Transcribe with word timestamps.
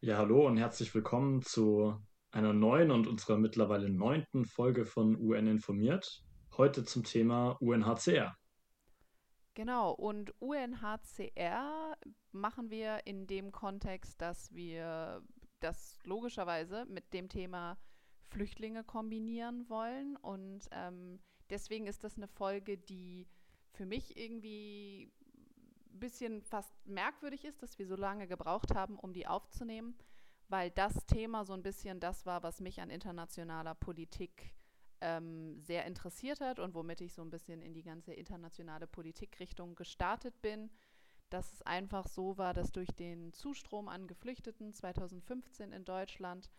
Ja, 0.00 0.16
hallo 0.16 0.46
und 0.46 0.58
herzlich 0.58 0.94
willkommen 0.94 1.42
zu 1.42 2.00
einer 2.30 2.52
neuen 2.52 2.92
und 2.92 3.08
unserer 3.08 3.36
mittlerweile 3.36 3.90
neunten 3.90 4.44
Folge 4.44 4.86
von 4.86 5.20
UN 5.20 5.48
informiert. 5.48 6.22
Heute 6.56 6.84
zum 6.84 7.02
Thema 7.02 7.56
UNHCR. 7.60 8.36
Genau, 9.54 9.90
und 9.90 10.32
UNHCR 10.40 11.96
machen 12.30 12.70
wir 12.70 13.08
in 13.08 13.26
dem 13.26 13.50
Kontext, 13.50 14.22
dass 14.22 14.54
wir 14.54 15.20
das 15.58 15.98
logischerweise 16.04 16.86
mit 16.86 17.12
dem 17.12 17.28
Thema 17.28 17.76
Flüchtlinge 18.22 18.84
kombinieren 18.84 19.68
wollen. 19.68 20.14
Und 20.14 20.68
ähm, 20.70 21.18
deswegen 21.50 21.88
ist 21.88 22.04
das 22.04 22.16
eine 22.16 22.28
Folge, 22.28 22.78
die 22.78 23.26
für 23.72 23.84
mich 23.84 24.16
irgendwie 24.16 25.10
bisschen 25.98 26.42
fast 26.42 26.72
merkwürdig 26.86 27.44
ist, 27.44 27.62
dass 27.62 27.78
wir 27.78 27.86
so 27.86 27.96
lange 27.96 28.26
gebraucht 28.26 28.74
haben, 28.74 28.98
um 28.98 29.12
die 29.12 29.26
aufzunehmen, 29.26 29.96
weil 30.48 30.70
das 30.70 31.06
Thema 31.06 31.44
so 31.44 31.52
ein 31.52 31.62
bisschen 31.62 32.00
das 32.00 32.26
war, 32.26 32.42
was 32.42 32.60
mich 32.60 32.80
an 32.80 32.90
internationaler 32.90 33.74
Politik 33.74 34.54
ähm, 35.00 35.60
sehr 35.60 35.84
interessiert 35.86 36.40
hat 36.40 36.58
und 36.58 36.74
womit 36.74 37.00
ich 37.00 37.12
so 37.12 37.22
ein 37.22 37.30
bisschen 37.30 37.62
in 37.62 37.74
die 37.74 37.82
ganze 37.82 38.12
internationale 38.12 38.86
Politikrichtung 38.86 39.74
gestartet 39.74 40.40
bin. 40.42 40.70
Dass 41.30 41.52
es 41.52 41.62
einfach 41.62 42.06
so 42.06 42.38
war, 42.38 42.54
dass 42.54 42.72
durch 42.72 42.88
den 42.88 43.34
Zustrom 43.34 43.88
an 43.88 44.06
Geflüchteten 44.06 44.72
2015 44.72 45.72
in 45.72 45.84
Deutschland 45.84 46.50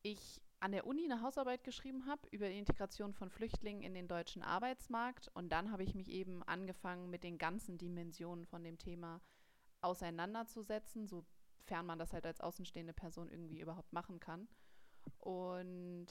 ich 0.00 0.40
an 0.62 0.70
der 0.70 0.86
Uni 0.86 1.04
eine 1.04 1.22
Hausarbeit 1.22 1.64
geschrieben 1.64 2.06
habe 2.06 2.28
über 2.30 2.48
die 2.48 2.58
Integration 2.58 3.12
von 3.12 3.30
Flüchtlingen 3.30 3.82
in 3.82 3.94
den 3.94 4.06
deutschen 4.06 4.44
Arbeitsmarkt. 4.44 5.28
Und 5.34 5.50
dann 5.50 5.72
habe 5.72 5.82
ich 5.82 5.96
mich 5.96 6.08
eben 6.08 6.44
angefangen, 6.44 7.10
mit 7.10 7.24
den 7.24 7.36
ganzen 7.36 7.78
Dimensionen 7.78 8.46
von 8.46 8.62
dem 8.62 8.78
Thema 8.78 9.20
auseinanderzusetzen, 9.80 11.08
sofern 11.08 11.84
man 11.84 11.98
das 11.98 12.12
halt 12.12 12.24
als 12.26 12.40
außenstehende 12.40 12.92
Person 12.92 13.28
irgendwie 13.28 13.58
überhaupt 13.60 13.92
machen 13.92 14.20
kann. 14.20 14.46
Und 15.18 16.06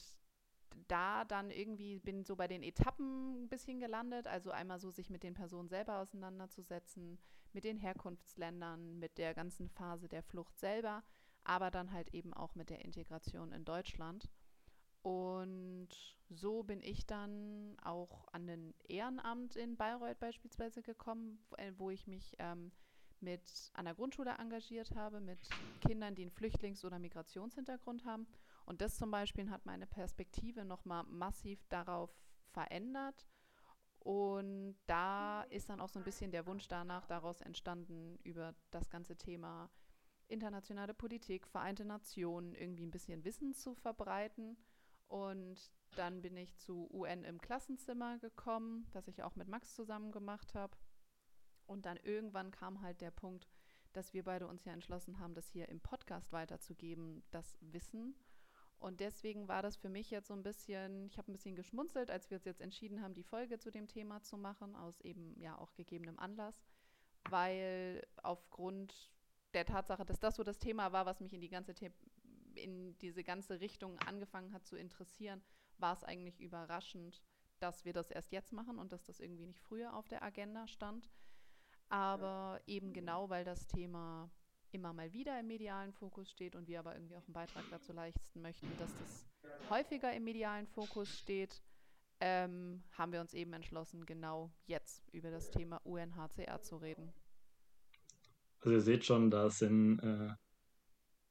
da 0.86 1.24
dann 1.24 1.50
irgendwie 1.50 1.98
bin 1.98 2.22
so 2.22 2.36
bei 2.36 2.46
den 2.46 2.62
Etappen 2.62 3.44
ein 3.44 3.48
bisschen 3.48 3.80
gelandet, 3.80 4.26
also 4.26 4.50
einmal 4.50 4.80
so 4.80 4.90
sich 4.90 5.08
mit 5.08 5.22
den 5.22 5.32
Personen 5.32 5.70
selber 5.70 5.98
auseinanderzusetzen, 5.98 7.18
mit 7.54 7.64
den 7.64 7.78
Herkunftsländern, 7.78 8.98
mit 8.98 9.16
der 9.16 9.32
ganzen 9.32 9.70
Phase 9.70 10.10
der 10.10 10.22
Flucht 10.22 10.58
selber, 10.58 11.02
aber 11.42 11.70
dann 11.70 11.92
halt 11.92 12.12
eben 12.12 12.34
auch 12.34 12.54
mit 12.54 12.68
der 12.68 12.84
Integration 12.84 13.52
in 13.52 13.64
Deutschland. 13.64 14.28
Und 15.02 15.88
so 16.30 16.62
bin 16.62 16.80
ich 16.80 17.06
dann 17.06 17.76
auch 17.82 18.28
an 18.32 18.46
den 18.46 18.74
Ehrenamt 18.88 19.56
in 19.56 19.76
Bayreuth 19.76 20.20
beispielsweise 20.20 20.82
gekommen, 20.82 21.44
wo 21.76 21.90
ich 21.90 22.06
mich 22.06 22.36
ähm, 22.38 22.70
mit 23.20 23.70
an 23.74 23.84
der 23.84 23.94
Grundschule 23.94 24.36
engagiert 24.38 24.94
habe, 24.94 25.20
mit 25.20 25.40
Kindern, 25.80 26.14
die 26.14 26.22
einen 26.22 26.30
Flüchtlings- 26.30 26.84
oder 26.84 26.98
Migrationshintergrund 26.98 28.04
haben 28.04 28.26
und 28.64 28.80
das 28.80 28.96
zum 28.96 29.10
Beispiel 29.10 29.50
hat 29.50 29.66
meine 29.66 29.86
Perspektive 29.86 30.64
nochmal 30.64 31.04
massiv 31.04 31.64
darauf 31.68 32.10
verändert. 32.52 33.26
Und 33.98 34.76
da 34.86 35.42
ist 35.44 35.68
dann 35.68 35.80
auch 35.80 35.88
so 35.88 35.98
ein 35.98 36.04
bisschen 36.04 36.32
der 36.32 36.46
Wunsch 36.46 36.66
danach 36.68 37.06
daraus 37.06 37.40
entstanden, 37.40 38.18
über 38.24 38.54
das 38.70 38.90
ganze 38.90 39.16
Thema 39.16 39.70
internationale 40.28 40.94
Politik, 40.94 41.46
Vereinte 41.46 41.84
Nationen, 41.84 42.54
irgendwie 42.54 42.86
ein 42.86 42.90
bisschen 42.90 43.24
Wissen 43.24 43.52
zu 43.54 43.74
verbreiten. 43.74 44.56
Und 45.12 45.70
dann 45.94 46.22
bin 46.22 46.38
ich 46.38 46.56
zu 46.56 46.88
UN 46.90 47.24
im 47.24 47.38
Klassenzimmer 47.38 48.18
gekommen, 48.18 48.86
was 48.94 49.08
ich 49.08 49.22
auch 49.22 49.36
mit 49.36 49.46
Max 49.46 49.74
zusammen 49.74 50.10
gemacht 50.10 50.54
habe. 50.54 50.74
Und 51.66 51.84
dann 51.84 51.98
irgendwann 51.98 52.50
kam 52.50 52.80
halt 52.80 53.02
der 53.02 53.10
Punkt, 53.10 53.46
dass 53.92 54.14
wir 54.14 54.24
beide 54.24 54.46
uns 54.46 54.64
ja 54.64 54.72
entschlossen 54.72 55.18
haben, 55.18 55.34
das 55.34 55.50
hier 55.50 55.68
im 55.68 55.82
Podcast 55.82 56.32
weiterzugeben, 56.32 57.22
das 57.30 57.58
Wissen. 57.60 58.14
Und 58.78 59.00
deswegen 59.00 59.48
war 59.48 59.60
das 59.60 59.76
für 59.76 59.90
mich 59.90 60.10
jetzt 60.10 60.28
so 60.28 60.34
ein 60.34 60.42
bisschen, 60.42 61.08
ich 61.08 61.18
habe 61.18 61.30
ein 61.30 61.34
bisschen 61.34 61.56
geschmunzelt, 61.56 62.10
als 62.10 62.30
wir 62.30 62.36
uns 62.36 62.46
jetzt 62.46 62.62
entschieden 62.62 63.02
haben, 63.02 63.12
die 63.12 63.22
Folge 63.22 63.58
zu 63.58 63.70
dem 63.70 63.88
Thema 63.88 64.22
zu 64.22 64.38
machen, 64.38 64.74
aus 64.74 64.98
eben 65.02 65.38
ja 65.38 65.58
auch 65.58 65.74
gegebenem 65.74 66.18
Anlass, 66.18 66.64
weil 67.28 68.02
aufgrund 68.22 69.12
der 69.52 69.66
Tatsache, 69.66 70.06
dass 70.06 70.20
das 70.20 70.36
so 70.36 70.42
das 70.42 70.58
Thema 70.58 70.90
war, 70.92 71.04
was 71.04 71.20
mich 71.20 71.34
in 71.34 71.42
die 71.42 71.50
ganze 71.50 71.74
The 71.74 71.92
in 72.56 72.96
diese 72.98 73.24
ganze 73.24 73.60
Richtung 73.60 73.98
angefangen 74.00 74.52
hat 74.52 74.66
zu 74.66 74.76
interessieren, 74.76 75.42
war 75.78 75.94
es 75.94 76.04
eigentlich 76.04 76.40
überraschend, 76.40 77.22
dass 77.58 77.84
wir 77.84 77.92
das 77.92 78.10
erst 78.10 78.32
jetzt 78.32 78.52
machen 78.52 78.78
und 78.78 78.92
dass 78.92 79.04
das 79.04 79.20
irgendwie 79.20 79.46
nicht 79.46 79.60
früher 79.60 79.94
auf 79.94 80.08
der 80.08 80.22
Agenda 80.22 80.66
stand. 80.66 81.10
Aber 81.88 82.60
eben 82.66 82.92
genau, 82.92 83.28
weil 83.28 83.44
das 83.44 83.66
Thema 83.66 84.30
immer 84.72 84.92
mal 84.92 85.12
wieder 85.12 85.38
im 85.38 85.46
medialen 85.46 85.92
Fokus 85.92 86.30
steht 86.30 86.56
und 86.56 86.66
wir 86.66 86.78
aber 86.78 86.94
irgendwie 86.94 87.16
auch 87.16 87.24
einen 87.26 87.34
Beitrag 87.34 87.64
dazu 87.70 87.92
leisten 87.92 88.40
möchten, 88.40 88.68
dass 88.78 88.90
das 88.96 89.26
häufiger 89.68 90.12
im 90.12 90.24
medialen 90.24 90.66
Fokus 90.66 91.18
steht, 91.18 91.62
ähm, 92.20 92.82
haben 92.92 93.12
wir 93.12 93.20
uns 93.20 93.34
eben 93.34 93.52
entschlossen, 93.52 94.06
genau 94.06 94.50
jetzt 94.66 95.08
über 95.12 95.30
das 95.30 95.50
Thema 95.50 95.80
UNHCR 95.84 96.62
zu 96.62 96.76
reden. 96.76 97.12
Also 98.60 98.76
ihr 98.76 98.80
seht 98.80 99.04
schon, 99.04 99.30
da 99.30 99.50
sind 99.50 99.98
äh, 99.98 100.34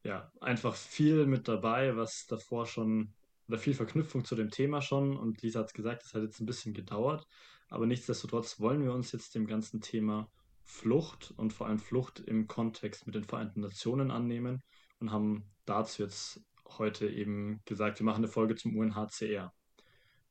ja 0.04 0.32
einfach 0.40 0.76
viel 0.76 1.26
mit 1.26 1.48
dabei, 1.48 1.96
was 1.96 2.26
davor 2.28 2.66
schon 2.66 3.14
oder 3.48 3.58
viel 3.58 3.74
Verknüpfung 3.74 4.24
zu 4.24 4.36
dem 4.36 4.50
Thema 4.50 4.82
schon. 4.82 5.18
Und 5.18 5.42
Lisa 5.42 5.60
hat 5.60 5.68
es 5.68 5.74
gesagt, 5.74 6.04
es 6.04 6.14
hat 6.14 6.24
jetzt 6.24 6.40
ein 6.40 6.46
bisschen 6.46 6.74
gedauert, 6.74 7.28
aber 7.70 7.86
nichtsdestotrotz 7.86 8.60
wollen 8.60 8.84
wir 8.84 8.94
uns 8.94 9.12
jetzt 9.12 9.36
dem 9.36 9.46
ganzen 9.46 9.82
Thema 9.82 10.30
Flucht 10.64 11.34
und 11.36 11.52
vor 11.52 11.68
allem 11.68 11.80
Flucht 11.80 12.20
im 12.20 12.48
Kontext 12.48 13.06
mit 13.06 13.16
den 13.16 13.24
Vereinten 13.24 13.62
Nationen 13.62 14.12
annehmen 14.12 14.62
und 15.00 15.12
haben 15.12 15.52
dazu 15.66 16.04
jetzt 16.04 16.42
heute 16.78 17.10
eben 17.10 17.62
gesagt, 17.66 18.00
wir 18.00 18.06
machen 18.06 18.24
eine 18.24 18.32
Folge 18.32 18.56
zum 18.56 18.78
UNHCR. 18.78 19.52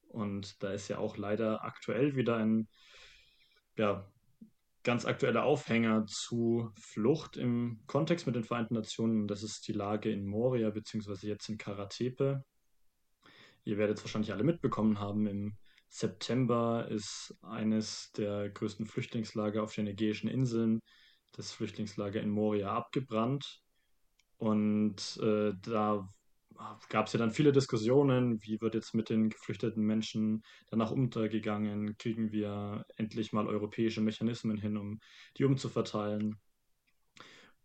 Und 0.09 0.63
da 0.63 0.73
ist 0.73 0.89
ja 0.89 0.99
auch 0.99 1.17
leider 1.17 1.63
aktuell 1.63 2.17
wieder 2.17 2.37
ein 2.37 2.69
ja, 3.77 4.07
ganz 4.83 5.05
aktueller 5.05 5.45
Aufhänger 5.45 6.07
zu 6.07 6.71
Flucht 6.75 7.37
im 7.37 7.81
Kontext 7.87 8.27
mit 8.27 8.37
den 8.37 8.45
Vereinten 8.45 8.75
Nationen. 8.75 9.29
Das 9.29 9.43
ist 9.43 9.67
die 9.69 9.73
Lage 9.73 10.11
in 10.11 10.27
Moria 10.27 10.71
beziehungsweise 10.71 11.27
jetzt 11.27 11.49
in 11.49 11.59
Karatepe. 11.59 12.45
Ihr 13.65 13.77
werdet 13.77 13.99
es 13.99 14.05
wahrscheinlich 14.05 14.33
alle 14.33 14.45
mitbekommen 14.45 14.99
haben, 14.99 15.27
im 15.27 15.57
September 15.91 16.87
ist 16.89 17.35
eines 17.43 18.13
der 18.13 18.49
größten 18.51 18.87
Flüchtlingslager 18.87 19.63
auf 19.63 19.75
den 19.75 19.89
Ägäischen 19.89 20.31
Inseln, 20.31 20.81
das 21.33 21.53
Flüchtlingslager 21.53 22.21
in 22.21 22.31
Moria, 22.31 22.73
abgebrannt. 22.73 23.61
Und 24.39 25.19
äh, 25.21 25.53
da 25.61 26.09
gab 26.89 27.07
es 27.07 27.13
ja 27.13 27.19
dann 27.19 27.31
viele 27.31 27.53
Diskussionen, 27.53 28.43
wie 28.43 28.61
wird 28.61 28.75
jetzt 28.75 28.95
mit 28.95 29.09
den 29.09 29.31
geflüchteten 29.31 29.85
Menschen 29.85 30.43
danach 30.71 30.91
untergegangen, 30.91 31.97
kriegen 31.97 32.33
wir 32.33 32.85
endlich 32.97 33.33
mal 33.33 33.47
europäische 33.47 34.01
Mechanismen 34.01 34.59
hin, 34.59 34.77
um 34.77 35.01
die 35.37 35.45
umzuverteilen. 35.45 36.39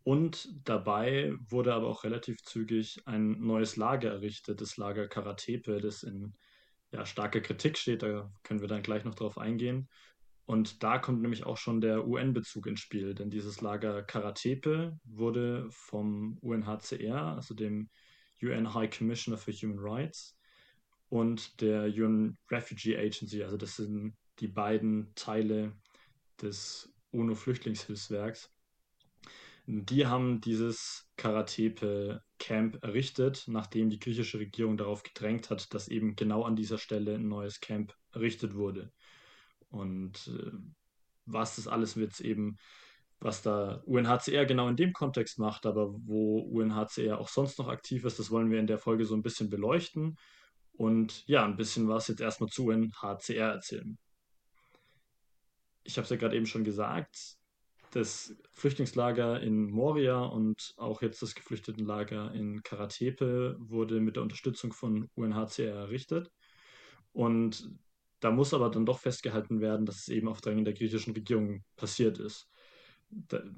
Und 0.04 0.48
dabei 0.64 1.34
wurde 1.50 1.74
aber 1.74 1.88
auch 1.88 2.04
relativ 2.04 2.44
zügig 2.44 3.02
ein 3.06 3.40
neues 3.40 3.76
Lager 3.76 4.12
errichtet, 4.12 4.62
das 4.62 4.78
Lager 4.78 5.08
Karatepe, 5.08 5.82
das 5.82 6.04
in 6.04 6.36
ja, 6.92 7.06
starke 7.06 7.42
Kritik 7.42 7.78
steht. 7.78 8.04
Da 8.04 8.32
können 8.44 8.62
wir 8.62 8.68
dann 8.68 8.84
gleich 8.84 9.04
noch 9.04 9.16
drauf 9.16 9.38
eingehen. 9.38 9.90
Und 10.46 10.84
da 10.84 11.00
kommt 11.00 11.22
nämlich 11.22 11.46
auch 11.46 11.58
schon 11.58 11.82
der 11.82 12.08
UN-Bezug 12.08 12.68
ins 12.68 12.82
Spiel, 12.82 13.16
denn 13.16 13.32
dieses 13.32 13.62
Lager 13.62 14.04
Karatepe 14.04 15.00
wurde 15.04 15.66
vom 15.72 16.38
UNHCR, 16.42 17.36
also 17.36 17.56
dem 17.56 17.90
UN 18.42 18.74
High 18.74 18.90
Commissioner 18.90 19.38
for 19.38 19.54
Human 19.54 19.80
Rights, 19.80 20.36
und 21.10 21.62
der 21.62 21.86
UN 21.86 22.38
Refugee 22.52 22.98
Agency, 22.98 23.44
also 23.44 23.58
das 23.58 23.76
sind 23.76 24.16
die 24.40 24.48
beiden 24.48 25.14
Teile 25.16 25.74
des 26.42 26.94
UNO-Flüchtlingshilfswerks, 27.12 28.52
die 29.68 30.06
haben 30.06 30.42
dieses 30.42 31.10
Karatepe-Camp 31.18 32.84
errichtet, 32.84 33.46
nachdem 33.48 33.90
die 33.90 34.00
griechische 34.00 34.40
Regierung 34.40 34.78
darauf 34.78 35.02
gedrängt 35.02 35.50
hat, 35.50 35.74
dass 35.74 35.88
eben 35.88 36.16
genau 36.16 36.44
an 36.44 36.56
dieser 36.56 36.78
Stelle 36.78 37.16
ein 37.16 37.28
neues 37.28 37.62
Camp 37.62 37.96
errichtet 38.12 38.54
wurde. 38.54 38.92
Und 39.70 40.28
äh, 40.28 40.52
was 41.26 41.56
das 41.56 41.68
alles 41.68 41.98
wird 41.98 42.20
eben, 42.20 42.58
was 43.20 43.42
da 43.42 43.82
UNHCR 43.86 44.46
genau 44.46 44.68
in 44.68 44.76
dem 44.76 44.94
Kontext 44.94 45.40
macht, 45.40 45.66
aber 45.66 45.94
wo 46.06 46.40
UNHCR 46.40 47.20
auch 47.20 47.30
sonst 47.30 47.58
noch 47.60 47.68
aktiv 47.68 48.06
ist, 48.06 48.20
das 48.20 48.32
wollen 48.32 48.52
wir 48.52 48.60
in 48.60 48.68
der 48.68 48.78
Folge 48.78 49.06
so 49.06 49.16
ein 49.16 49.24
bisschen 49.24 49.50
beleuchten 49.50 50.18
und 50.74 51.26
ja, 51.28 51.46
ein 51.46 51.56
bisschen 51.56 51.88
was 51.88 52.08
jetzt 52.08 52.22
erstmal 52.22 52.50
zu 52.50 52.66
UNHCR 52.66 53.54
erzählen. 53.54 53.98
Ich 55.84 55.98
habe 55.98 56.04
es 56.04 56.10
ja 56.10 56.18
gerade 56.18 56.36
eben 56.36 56.46
schon 56.46 56.64
gesagt, 56.64 57.38
das 57.92 58.36
Flüchtlingslager 58.52 59.40
in 59.40 59.70
Moria 59.70 60.20
und 60.20 60.74
auch 60.78 61.02
jetzt 61.02 61.22
das 61.22 61.34
Geflüchtetenlager 61.34 62.34
in 62.34 62.62
Karatepe 62.64 63.56
wurde 63.60 64.02
mit 64.02 64.18
der 64.18 64.24
Unterstützung 64.24 64.74
von 64.74 65.10
UNHCR 65.16 65.76
errichtet. 65.76 66.32
Und 67.14 67.70
da 68.20 68.32
muss 68.32 68.54
aber 68.54 68.70
dann 68.70 68.86
doch 68.86 69.00
festgehalten 69.00 69.62
werden, 69.62 69.86
dass 69.86 70.00
es 70.00 70.08
eben 70.10 70.28
auf 70.28 70.42
Drängen 70.42 70.66
der 70.66 70.74
griechischen 70.74 71.14
Regierung 71.14 71.64
passiert 71.78 72.18
ist. 72.18 72.50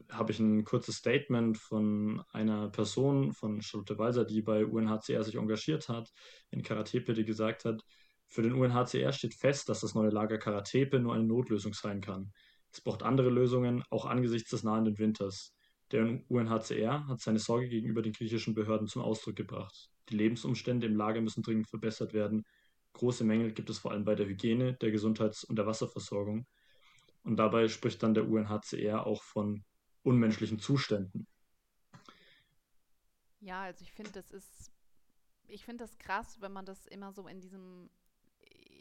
Habe 0.09 0.31
ich 0.31 0.39
ein 0.39 0.63
kurzes 0.63 0.97
Statement 0.97 1.57
von 1.57 2.21
einer 2.31 2.69
Person, 2.69 3.33
von 3.33 3.61
Charlotte 3.61 3.97
Walser, 3.97 4.25
die 4.25 4.41
bei 4.41 4.65
UNHCR 4.65 5.23
sich 5.23 5.35
engagiert 5.35 5.89
hat, 5.89 6.11
in 6.51 6.61
Karatepe, 6.61 7.13
die 7.13 7.25
gesagt 7.25 7.65
hat, 7.65 7.83
für 8.27 8.41
den 8.41 8.53
UNHCR 8.53 9.13
steht 9.13 9.33
fest, 9.33 9.69
dass 9.69 9.81
das 9.81 9.95
neue 9.95 10.09
Lager 10.09 10.37
Karatepe 10.37 10.99
nur 10.99 11.13
eine 11.13 11.23
Notlösung 11.23 11.73
sein 11.73 12.01
kann. 12.01 12.33
Es 12.71 12.81
braucht 12.81 13.01
andere 13.01 13.29
Lösungen, 13.29 13.83
auch 13.89 14.05
angesichts 14.05 14.51
des 14.51 14.63
nahenden 14.63 14.97
Winters. 14.99 15.53
Der 15.91 16.19
UNHCR 16.27 17.07
hat 17.07 17.21
seine 17.21 17.39
Sorge 17.39 17.69
gegenüber 17.69 18.01
den 18.01 18.11
griechischen 18.11 18.53
Behörden 18.53 18.87
zum 18.87 19.01
Ausdruck 19.01 19.37
gebracht. 19.37 19.89
Die 20.09 20.17
Lebensumstände 20.17 20.85
im 20.85 20.97
Lager 20.97 21.21
müssen 21.21 21.41
dringend 21.41 21.69
verbessert 21.69 22.13
werden. 22.13 22.43
Große 22.93 23.23
Mängel 23.23 23.53
gibt 23.53 23.69
es 23.69 23.79
vor 23.79 23.91
allem 23.91 24.03
bei 24.03 24.15
der 24.15 24.27
Hygiene, 24.27 24.73
der 24.73 24.91
Gesundheits- 24.91 25.45
und 25.45 25.55
der 25.55 25.65
Wasserversorgung. 25.65 26.45
Und 27.27 27.35
dabei 27.35 27.67
spricht 27.67 28.01
dann 28.03 28.13
der 28.13 28.25
UNHCR 28.25 29.05
auch 29.05 29.21
von 29.21 29.65
unmenschlichen 30.01 30.59
Zuständen. 30.59 31.27
Ja, 33.41 33.63
also 33.63 33.83
ich 33.83 33.91
finde, 33.91 34.13
das 34.13 34.31
ist, 34.31 34.71
ich 35.45 35.65
finde 35.65 35.83
das 35.83 35.97
krass, 35.97 36.39
wenn 36.39 36.53
man 36.53 36.65
das 36.65 36.85
immer 36.85 37.11
so 37.11 37.27
in 37.27 37.41
diesem, 37.41 37.89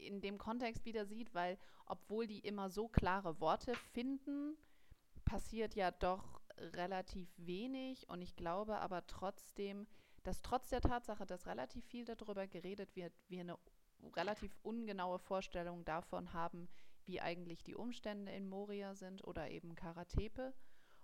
in 0.00 0.20
dem 0.20 0.38
Kontext 0.38 0.84
wieder 0.84 1.06
sieht, 1.06 1.34
weil 1.34 1.58
obwohl 1.86 2.28
die 2.28 2.38
immer 2.38 2.70
so 2.70 2.86
klare 2.86 3.40
Worte 3.40 3.74
finden, 3.92 4.56
passiert 5.24 5.74
ja 5.74 5.90
doch 5.90 6.40
relativ 6.56 7.28
wenig 7.38 8.08
und 8.08 8.22
ich 8.22 8.36
glaube 8.36 8.78
aber 8.78 9.08
trotzdem, 9.08 9.88
dass 10.22 10.40
trotz 10.42 10.68
der 10.68 10.82
Tatsache, 10.82 11.26
dass 11.26 11.48
relativ 11.48 11.84
viel 11.86 12.04
darüber 12.04 12.46
geredet 12.46 12.94
wird, 12.94 13.12
wir 13.26 13.40
eine 13.40 13.58
relativ 14.14 14.56
ungenaue 14.62 15.18
Vorstellung 15.18 15.84
davon 15.84 16.32
haben, 16.32 16.68
wie 17.06 17.20
eigentlich 17.20 17.62
die 17.62 17.74
Umstände 17.74 18.32
in 18.32 18.48
Moria 18.48 18.94
sind 18.94 19.24
oder 19.24 19.50
eben 19.50 19.74
Karatepe. 19.74 20.54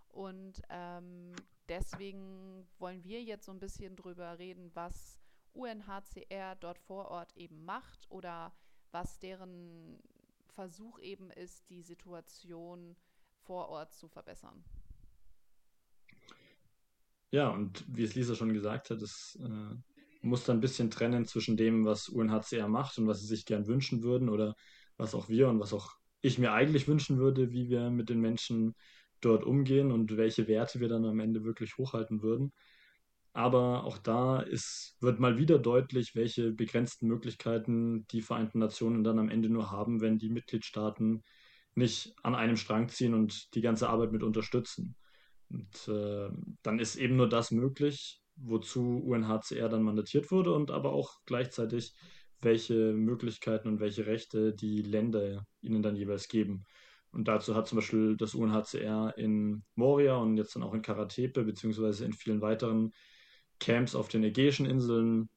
Und 0.08 0.62
ähm, 0.69 1.32
deswegen 1.69 2.66
wollen 2.78 3.02
wir 3.04 3.22
jetzt 3.22 3.46
so 3.46 3.52
ein 3.52 3.60
bisschen 3.60 3.96
drüber 3.96 4.38
reden, 4.38 4.70
was 4.75 5.19
UNHCR 5.54 6.56
dort 6.56 6.78
vor 6.78 7.08
Ort 7.08 7.37
eben 7.37 7.64
macht 7.64 8.10
oder 8.10 8.52
was 8.90 9.19
deren 9.19 9.99
Versuch 10.54 10.99
eben 11.00 11.31
ist, 11.31 11.69
die 11.70 11.82
Situation 11.82 12.96
vor 13.43 13.69
Ort 13.69 13.94
zu 13.94 14.08
verbessern. 14.08 14.64
Ja, 17.31 17.48
und 17.48 17.84
wie 17.88 18.05
es 18.05 18.14
Lisa 18.14 18.34
schon 18.34 18.52
gesagt 18.52 18.90
hat, 18.90 19.00
es 19.00 19.38
äh, 19.43 19.76
muss 20.20 20.44
da 20.44 20.52
ein 20.52 20.60
bisschen 20.60 20.90
trennen 20.90 21.25
zwischen 21.25 21.56
dem, 21.56 21.87
was 21.87 22.08
UNHCR 22.08 22.69
macht 22.69 22.98
und 22.98 23.06
was 23.06 23.20
sie 23.20 23.26
sich 23.26 23.46
gern 23.46 23.66
wünschen 23.66 24.02
würden 24.02 24.28
oder 24.28 24.55
was 24.97 25.15
auch 25.15 25.29
wir 25.29 25.49
und 25.49 25.61
was 25.61 25.73
auch 25.73 25.91
ich 26.21 26.39
mir 26.39 26.53
eigentlich 26.53 26.89
wünschen 26.89 27.19
würde, 27.19 27.53
wie 27.53 27.69
wir 27.69 27.91
mit 27.91 28.09
den 28.09 28.21
Menschen 28.21 28.75
dort 29.21 29.44
umgehen 29.44 29.91
und 29.91 30.17
welche 30.17 30.49
Werte 30.49 30.81
wir 30.81 30.89
dann 30.89 31.05
am 31.05 31.21
Ende 31.21 31.44
wirklich 31.44 31.77
hochhalten 31.77 32.23
würden. 32.23 32.53
Aber 33.35 33.85
auch 33.85 33.99
da 33.99 34.41
ist, 34.41 34.97
wird 35.00 35.19
mal 35.19 35.39
wieder 35.39 35.59
deutlich, 35.59 36.15
welche 36.15 36.53
begrenzten 36.53 37.06
Möglichkeiten 37.09 38.06
die 38.09 38.21
Vereinten 38.21 38.59
Nationen 38.59 39.05
dann 39.05 39.19
am 39.19 39.31
Ende 39.31 39.49
nur 39.49 39.71
haben, 39.71 40.00
wenn 40.00 40.19
die 40.19 40.29
Mitgliedstaaten 40.29 41.23
nicht 41.75 42.15
an 42.23 42.35
einem 42.35 42.56
Strang 42.59 42.89
ziehen 42.89 43.15
und 43.15 43.55
die 43.55 43.62
ganze 43.62 43.89
Arbeit 43.89 44.12
mit 44.12 44.23
unterstützen. 44.23 44.97
Und 45.49 45.89
äh, 45.89 46.29
dann 46.62 46.79
ist 46.79 46.97
eben 46.97 47.17
nur 47.17 47.29
das 47.29 47.50
möglich, 47.50 48.21
wozu 48.37 49.03
UNHCR 49.03 49.69
dann 49.69 49.83
mandatiert 49.83 50.31
wurde 50.31 50.53
und 50.53 50.71
aber 50.71 50.93
auch 50.93 51.21
gleichzeitig, 51.25 51.94
welche 52.43 52.93
Möglichkeiten 52.93 53.69
und 53.69 53.81
welche 53.81 54.06
Rechte 54.06 54.55
die 54.55 54.83
Länder 54.83 55.47
ihnen 55.61 55.83
dann 55.83 55.97
jeweils 55.97 56.29
geben. 56.29 56.65
Und 57.12 57.29
dazu 57.29 57.55
hat 57.55 57.69
zum 57.69 57.77
Beispiel 57.77 58.17
das 58.17 58.35
UNHCR 58.35 59.15
in 59.17 59.65
Moria 59.75 60.17
und 60.17 60.37
jetzt 60.37 60.56
dann 60.56 60.62
auch 60.62 60.75
in 60.75 60.83
Karatepe 60.83 61.44
beziehungsweise 61.44 62.05
in 62.05 62.12
vielen 62.12 62.41
weiteren 62.41 62.93
Camps 63.61 63.94
auf 63.94 64.09
den 64.09 64.25
Ägäischen 64.25 64.67
Inseln 64.67 65.29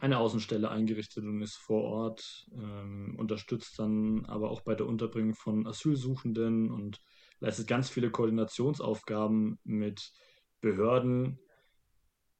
eine 0.00 0.18
Außenstelle 0.18 0.70
eingerichtet 0.70 1.24
und 1.24 1.42
ist 1.42 1.56
vor 1.56 1.82
Ort, 1.82 2.46
ähm, 2.54 3.14
unterstützt 3.18 3.78
dann 3.78 4.24
aber 4.26 4.50
auch 4.50 4.62
bei 4.62 4.74
der 4.74 4.86
Unterbringung 4.86 5.34
von 5.34 5.66
Asylsuchenden 5.66 6.70
und 6.70 7.00
leistet 7.40 7.66
ganz 7.66 7.90
viele 7.90 8.10
Koordinationsaufgaben 8.10 9.58
mit 9.64 10.12
Behörden. 10.60 11.38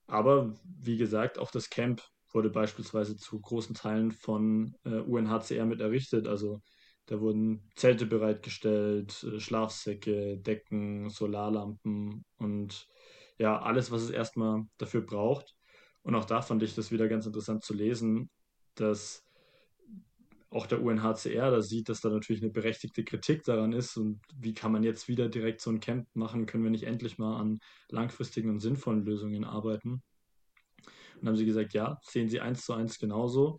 Aber 0.07 0.55
wie 0.65 0.97
gesagt, 0.97 1.39
auch 1.39 1.51
das 1.51 1.69
Camp 1.69 2.03
wurde 2.35 2.51
beispielsweise 2.51 3.17
zu 3.17 3.41
großen 3.41 3.75
Teilen 3.75 4.13
von 4.13 4.77
äh, 4.85 5.01
UNHCR 5.01 5.67
mit 5.67 5.81
errichtet. 5.81 6.27
Also 6.27 6.63
da 7.07 7.21
wurden 7.21 7.71
Zelte 7.75 8.07
bereitgestellt, 8.07 9.25
äh, 9.25 9.41
Schlafsäcke, 9.41 10.39
Decken, 10.39 11.11
Solarlampen 11.11 12.25
und 12.39 12.89
ja, 13.39 13.61
alles, 13.61 13.91
was 13.91 14.03
es 14.03 14.11
erstmal 14.11 14.63
dafür 14.79 15.03
braucht. 15.03 15.57
Und 16.03 16.15
auch 16.15 16.25
da 16.25 16.43
fand 16.43 16.63
ich 16.63 16.75
das 16.75 16.93
wieder 16.93 17.09
ganz 17.09 17.27
interessant 17.27 17.65
zu 17.65 17.75
lesen, 17.75 18.31
dass 18.75 19.25
auch 20.51 20.67
der 20.67 20.83
UNHCR 20.83 21.51
da 21.51 21.63
sieht, 21.63 21.89
dass 21.89 22.01
da 22.01 22.11
natürlich 22.11 22.43
eine 22.43 22.53
berechtigte 22.53 23.05
Kritik 23.05 23.43
daran 23.45 23.73
ist 23.73 23.97
und 23.97 24.21
wie 24.37 24.53
kann 24.53 24.73
man 24.73 24.83
jetzt 24.83 25.09
wieder 25.09 25.29
direkt 25.29 25.61
so 25.61 25.71
ein 25.71 25.81
Camp 25.81 26.07
machen, 26.15 26.47
können 26.47 26.65
wir 26.65 26.71
nicht 26.71 26.85
endlich 26.85 27.19
mal 27.19 27.41
an 27.41 27.59
langfristigen 27.89 28.51
und 28.51 28.61
sinnvollen 28.61 29.05
Lösungen 29.05 29.45
arbeiten. 29.45 30.03
Und 31.23 31.29
haben 31.29 31.37
sie 31.37 31.47
gesagt, 31.47 31.73
ja, 31.73 31.99
sehen 32.03 32.29
sie 32.29 32.41
eins 32.41 32.65
zu 32.65 32.75
eins 32.75 32.99
genauso. 32.99 33.59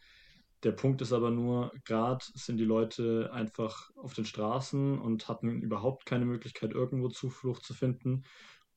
Der 0.64 0.72
Punkt 0.72 1.02
ist 1.02 1.12
aber 1.12 1.32
nur, 1.32 1.72
gerade 1.84 2.24
sind 2.36 2.58
die 2.58 2.66
Leute 2.66 3.32
einfach 3.34 3.90
auf 3.96 4.14
den 4.14 4.26
Straßen 4.26 5.00
und 5.00 5.28
hatten 5.28 5.62
überhaupt 5.62 6.06
keine 6.06 6.26
Möglichkeit, 6.26 6.72
irgendwo 6.72 7.10
Zuflucht 7.10 7.64
zu 7.64 7.74
finden. 7.74 8.24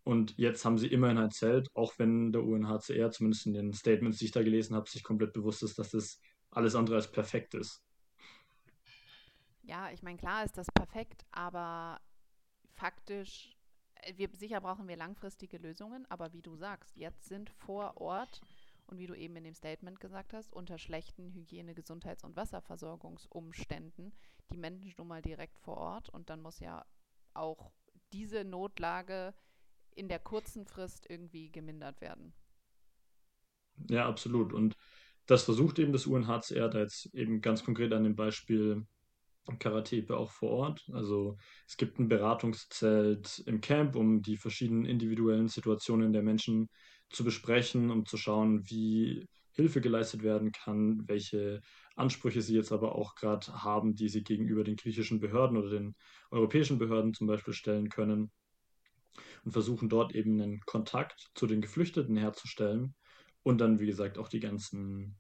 Und 0.03 0.37
jetzt 0.37 0.65
haben 0.65 0.79
sie 0.79 0.87
immerhin 0.87 1.19
ein 1.19 1.31
Zelt, 1.31 1.69
auch 1.75 1.95
wenn 1.99 2.33
der 2.33 2.45
UNHCR, 2.45 3.11
zumindest 3.11 3.47
in 3.47 3.55
den 3.55 3.73
Statements, 3.73 4.19
die 4.19 4.27
ich 4.27 4.31
da 4.31 4.43
gelesen 4.43 4.75
habe, 4.75 4.89
sich 4.89 5.03
komplett 5.03 5.33
bewusst 5.33 5.63
ist, 5.63 5.79
dass 5.79 5.91
das 5.91 6.21
alles 6.51 6.75
andere 6.75 6.97
als 6.97 7.11
perfekt 7.11 7.55
ist. 7.55 7.85
Ja, 9.63 9.91
ich 9.91 10.03
meine, 10.03 10.17
klar 10.17 10.45
ist 10.45 10.57
das 10.57 10.69
perfekt, 10.73 11.27
aber 11.33 12.01
faktisch, 12.75 13.57
äh, 13.95 14.13
wir, 14.17 14.29
sicher 14.37 14.61
brauchen 14.61 14.87
wir 14.87 14.97
langfristige 14.97 15.59
Lösungen, 15.59 16.07
aber 16.09 16.33
wie 16.33 16.43
du 16.43 16.55
sagst, 16.55 16.97
jetzt 16.97 17.25
sind 17.25 17.51
vor 17.51 17.97
Ort 17.97 18.41
und 18.87 18.99
wie 18.99 19.07
du 19.07 19.15
eben 19.15 19.37
in 19.37 19.45
dem 19.45 19.55
Statement 19.55 20.01
gesagt 20.01 20.33
hast, 20.33 20.53
unter 20.53 20.79
schlechten 20.79 21.33
Hygiene-, 21.33 21.75
Gesundheits- 21.75 22.25
und 22.25 22.37
Wasserversorgungsumständen 22.37 24.13
die 24.51 24.57
Menschen 24.57 24.95
nun 24.97 25.09
mal 25.09 25.23
direkt 25.23 25.59
vor 25.59 25.77
Ort 25.77 26.09
und 26.09 26.31
dann 26.31 26.41
muss 26.41 26.61
ja 26.61 26.85
auch 27.35 27.73
diese 28.13 28.45
Notlage 28.45 29.35
in 29.95 30.09
der 30.09 30.19
kurzen 30.19 30.65
Frist 30.67 31.07
irgendwie 31.09 31.51
gemindert 31.51 32.01
werden. 32.01 32.33
Ja, 33.89 34.07
absolut. 34.07 34.53
Und 34.53 34.77
das 35.27 35.45
versucht 35.45 35.79
eben 35.79 35.93
das 35.93 36.07
UNHCR 36.07 36.69
da 36.69 36.81
jetzt 36.81 37.07
eben 37.15 37.41
ganz 37.41 37.65
konkret 37.65 37.93
an 37.93 38.05
dem 38.05 38.15
Beispiel 38.15 38.87
Karatepe 39.59 40.17
auch 40.17 40.31
vor 40.31 40.51
Ort. 40.51 40.89
Also 40.93 41.37
es 41.67 41.77
gibt 41.77 41.99
ein 41.99 42.09
Beratungszelt 42.09 43.43
im 43.47 43.61
Camp, 43.61 43.97
um 43.97 44.23
die 44.23 44.37
verschiedenen 44.37 44.85
individuellen 44.85 45.49
Situationen 45.49 46.13
der 46.13 46.23
Menschen 46.23 46.69
zu 47.11 47.25
besprechen, 47.25 47.91
um 47.91 48.07
zu 48.07 48.17
schauen, 48.17 48.69
wie 48.69 49.27
Hilfe 49.53 49.81
geleistet 49.81 50.23
werden 50.23 50.53
kann, 50.53 51.09
welche 51.09 51.61
Ansprüche 51.95 52.43
sie 52.43 52.55
jetzt 52.55 52.73
aber 52.73 52.95
auch 52.95 53.15
gerade 53.15 53.47
haben, 53.65 53.95
die 53.95 54.09
sie 54.09 54.23
gegenüber 54.23 54.65
den 54.65 54.77
griechischen 54.77 55.19
Behörden 55.19 55.57
oder 55.57 55.71
den 55.71 55.95
europäischen 56.31 56.79
Behörden 56.79 57.15
zum 57.15 57.27
Beispiel 57.27 57.55
stellen 57.55 57.89
können. 57.89 58.31
Und 59.45 59.53
versuchen 59.53 59.89
dort 59.89 60.15
eben 60.15 60.41
einen 60.41 60.61
Kontakt 60.61 61.31
zu 61.35 61.47
den 61.47 61.63
Geflüchteten 61.63 62.17
herzustellen 62.17 62.95
und 63.43 63.61
dann, 63.61 63.79
wie 63.79 63.87
gesagt, 63.87 64.19
auch 64.19 64.29
die 64.29 64.41
ganzen 64.41 65.17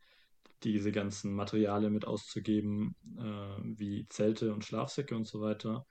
diese 0.62 0.92
ganzen 0.92 1.34
Materialien 1.34 1.92
mit 1.92 2.06
auszugeben, 2.06 2.96
äh, 3.18 3.62
wie 3.78 4.06
Zelte 4.08 4.52
und 4.54 4.64
Schlafsäcke 4.64 5.14
und 5.14 5.26
so 5.26 5.40
weiter. 5.40 5.86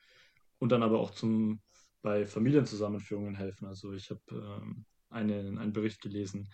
Und 0.60 0.72
dann 0.72 0.84
aber 0.84 1.00
auch 1.00 1.12
zum, 1.12 1.62
bei 2.02 2.26
Familienzusammenführungen 2.26 3.36
helfen. 3.36 3.68
Also 3.68 3.94
ich 3.94 4.10
habe 4.10 4.22
ähm, 4.32 4.86
eine, 5.16 5.60
einen 5.60 5.74
Bericht 5.74 6.02
gelesen, 6.02 6.50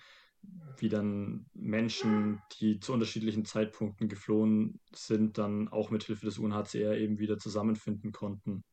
wie 0.77 0.89
dann 0.89 1.45
Menschen, 1.53 2.41
die 2.59 2.79
zu 2.79 2.93
unterschiedlichen 2.93 3.45
Zeitpunkten 3.45 4.07
geflohen 4.07 4.79
sind, 4.93 5.37
dann 5.37 5.67
auch 5.67 5.91
mit 5.91 6.03
Hilfe 6.03 6.25
des 6.25 6.39
UNHCR 6.39 6.97
eben 6.97 7.19
wieder 7.19 7.37
zusammenfinden 7.37 8.11
konnten. 8.11 8.63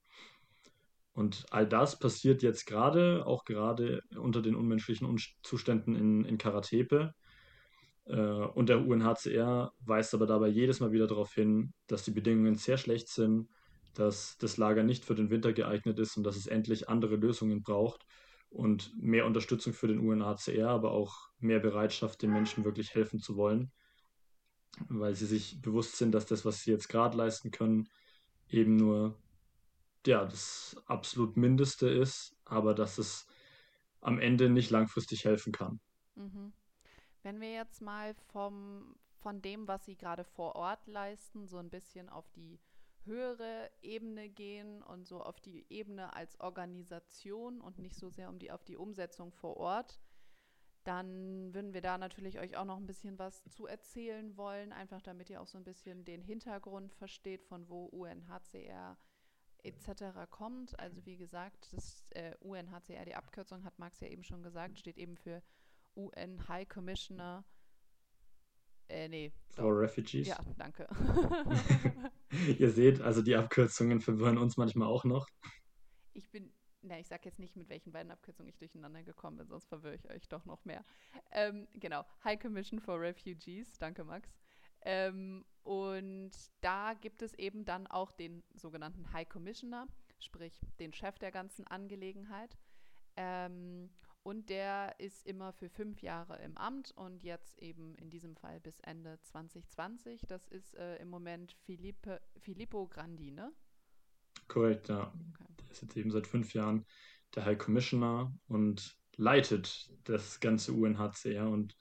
Und 1.13 1.47
all 1.51 1.67
das 1.67 1.99
passiert 1.99 2.43
jetzt 2.43 2.65
gerade, 2.67 3.27
auch 3.27 3.45
gerade 3.45 4.03
unter 4.17 4.41
den 4.41 4.55
unmenschlichen 4.55 5.15
Zuständen 5.43 5.97
in, 5.97 6.25
in 6.25 6.39
Karatepe. 6.39 7.13
Äh, 8.05 8.17
und 8.17 8.69
der 8.69 8.87
UNHCR 8.87 9.73
weist 9.81 10.15
aber 10.15 10.27
dabei 10.27 10.49
jedes 10.49 10.81
Mal 10.81 10.93
wieder 10.93 11.09
darauf 11.09 11.35
hin, 11.35 11.73
dass 11.89 12.05
die 12.05 12.13
Bedingungen 12.13 12.55
sehr 12.55 12.79
schlecht 12.79 13.09
sind, 13.09 13.49
dass 13.95 14.39
das 14.39 14.57
Lager 14.59 14.85
nicht 14.85 15.05
für 15.05 15.17
den 15.17 15.29
Winter 15.29 15.53
geeignet 15.53 15.99
ist 15.99 16.17
und 16.17 16.23
dass 16.23 16.37
es 16.37 16.47
endlich 16.47 16.89
andere 16.89 17.17
Lösungen 17.17 17.63
braucht 17.63 18.07
und 18.51 18.93
mehr 19.01 19.27
Unterstützung 19.27 19.73
für 19.73 19.89
den 19.89 20.01
UNHCR, 20.01 20.69
aber 20.69 20.93
auch 20.93 21.29
mehr 21.39 21.61
Bereitschaft, 21.61 22.23
den 22.23 22.33
Menschen 22.33 22.65
wirklich 22.65 22.95
helfen 22.95 23.21
zu 23.21 23.37
wollen, 23.37 23.71
weil 24.89 25.15
sie 25.15 25.27
sich 25.27 25.61
bewusst 25.61 25.97
sind, 25.97 26.13
dass 26.13 26.27
das, 26.27 26.45
was 26.45 26.63
sie 26.63 26.71
jetzt 26.71 26.89
gerade 26.89 27.17
leisten 27.17 27.51
können, 27.51 27.89
eben 28.49 28.77
nur 28.77 29.21
ja, 30.07 30.25
das 30.25 30.77
absolut 30.87 31.37
Mindeste 31.37 31.89
ist, 31.89 32.37
aber 32.45 32.75
dass 32.75 32.99
es 32.99 33.27
am 34.01 34.19
Ende 34.19 34.49
nicht 34.49 34.71
langfristig 34.71 35.25
helfen 35.25 35.53
kann. 35.53 35.81
Mhm. 36.15 36.53
Wenn 37.23 37.41
wir 37.41 37.53
jetzt 37.53 37.83
mal 37.83 38.15
vom, 38.33 38.97
von 39.19 39.43
dem, 39.43 39.69
was 39.69 39.85
Sie 39.85 39.97
gerade 39.97 40.25
vor 40.25 40.57
Ort 40.57 40.87
leisten, 40.87 41.47
so 41.47 41.59
ein 41.59 41.69
bisschen 41.69 42.09
auf 42.09 42.31
die 42.31 42.59
höhere 43.09 43.71
Ebene 43.83 44.29
gehen 44.29 44.83
und 44.85 45.09
so 45.09 45.21
auf 45.21 45.41
die 45.41 45.67
Ebene 45.69 46.15
als 46.15 46.39
Organisation 46.39 47.61
und 47.61 47.79
nicht 47.79 47.97
so 47.97 48.09
sehr 48.09 48.29
um 48.29 48.39
die 48.39 48.53
auf 48.53 48.63
die 48.63 48.77
Umsetzung 48.77 49.33
vor 49.33 49.57
Ort, 49.57 49.99
dann 50.85 51.53
würden 51.53 51.75
wir 51.75 51.83
da 51.83 51.99
natürlich 51.99 52.39
euch 52.39 52.57
auch 52.57 52.65
noch 52.65 52.79
ein 52.79 52.87
bisschen 52.87 53.19
was 53.19 53.45
zu 53.49 53.67
erzählen 53.67 54.37
wollen, 54.37 54.73
einfach 54.73 55.03
damit 55.03 55.29
ihr 55.29 55.43
auch 55.43 55.47
so 55.47 55.59
ein 55.59 55.65
bisschen 55.65 56.05
den 56.05 56.23
Hintergrund 56.23 56.95
versteht, 56.95 57.43
von 57.43 57.69
wo 57.69 57.87
UNHCR 57.87 58.97
etc. 59.65 60.31
kommt. 60.31 60.79
Also 60.79 61.05
wie 61.05 61.17
gesagt, 61.17 61.73
das 61.73 62.05
äh, 62.11 62.35
UNHCR, 62.41 63.05
die 63.05 63.17
Abkürzung 63.17 63.65
hat 63.65 63.79
Max 63.79 64.01
ja 64.01 64.09
eben 64.09 64.25
schon 64.25 64.43
gesagt, 64.43 64.79
steht 64.79 64.99
eben 64.99 65.17
für 65.17 65.43
UN 65.97 66.47
High 66.49 66.69
Commissioner. 66.69 67.45
Äh, 68.89 69.09
nee. 69.09 69.33
For 69.51 69.63
doch. 69.65 69.81
Refugees. 69.81 70.29
Ja, 70.29 70.39
danke. 70.57 70.89
Ihr 72.59 72.71
seht, 72.71 73.01
also 73.01 73.23
die 73.23 73.37
Abkürzungen 73.37 74.01
verwirren 74.01 74.39
uns 74.39 74.57
manchmal 74.57 74.89
auch 74.89 75.05
noch. 75.05 75.29
Ich 76.15 76.31
bin, 76.31 76.53
na, 76.83 76.99
ich 76.99 77.07
sag 77.07 77.25
jetzt 77.25 77.39
nicht, 77.39 77.57
mit 77.57 77.69
welchen 77.69 77.93
beiden 77.93 78.11
Abkürzungen 78.11 78.49
ich 78.51 78.59
durcheinander 78.59 79.03
gekommen 79.03 79.37
bin, 79.37 79.49
sonst 79.49 79.67
verwirre 79.67 79.95
ich 79.95 80.09
euch 80.11 80.29
doch 80.29 80.45
noch 80.45 80.65
mehr. 80.65 80.85
Ähm, 81.33 81.69
genau, 81.75 82.05
High 82.25 82.41
Commission 82.41 82.81
for 82.81 83.01
Refugees, 83.01 83.79
danke 83.79 84.05
Max. 84.05 84.31
Ähm, 84.83 85.45
und 85.65 86.31
da 86.61 86.95
gibt 86.95 87.23
es 87.23 87.35
eben 87.35 87.65
dann 87.65 87.87
auch 87.87 88.13
den 88.13 88.43
sogenannten 88.55 89.13
High 89.13 89.29
Commissioner, 89.29 89.87
sprich 90.19 90.61
den 90.79 90.93
Chef 90.93 91.19
der 91.19 91.31
ganzen 91.31 91.67
Angelegenheit. 91.67 92.57
Ähm, 93.17 93.91
und 94.23 94.51
der 94.51 94.95
ist 94.99 95.27
immer 95.27 95.53
für 95.53 95.69
fünf 95.69 96.03
Jahre 96.03 96.39
im 96.43 96.57
Amt 96.57 96.93
und 96.97 97.23
jetzt 97.23 97.59
eben 97.61 97.95
in 97.97 98.11
diesem 98.11 98.37
Fall 98.37 98.61
bis 98.61 98.81
Ende 98.81 99.19
2020. 99.23 100.23
Das 100.29 100.47
ist 100.49 100.75
äh, 100.75 100.97
im 100.97 101.09
Moment 101.09 101.53
Filippe, 101.53 102.21
Filippo 102.39 102.87
Grandi, 102.89 103.31
ne? 103.31 103.53
Korrekt, 104.47 104.89
ja. 104.89 105.13
Okay. 105.33 105.53
Der 105.61 105.71
ist 105.71 105.83
jetzt 105.83 105.97
eben 105.97 106.11
seit 106.11 106.27
fünf 106.27 106.55
Jahren 106.55 106.85
der 107.35 107.45
High 107.45 107.59
Commissioner 107.59 108.33
und 108.49 108.99
leitet 109.17 109.91
das 110.05 110.41
ganze 110.41 110.73
UNHCR 110.73 111.49
und 111.49 111.77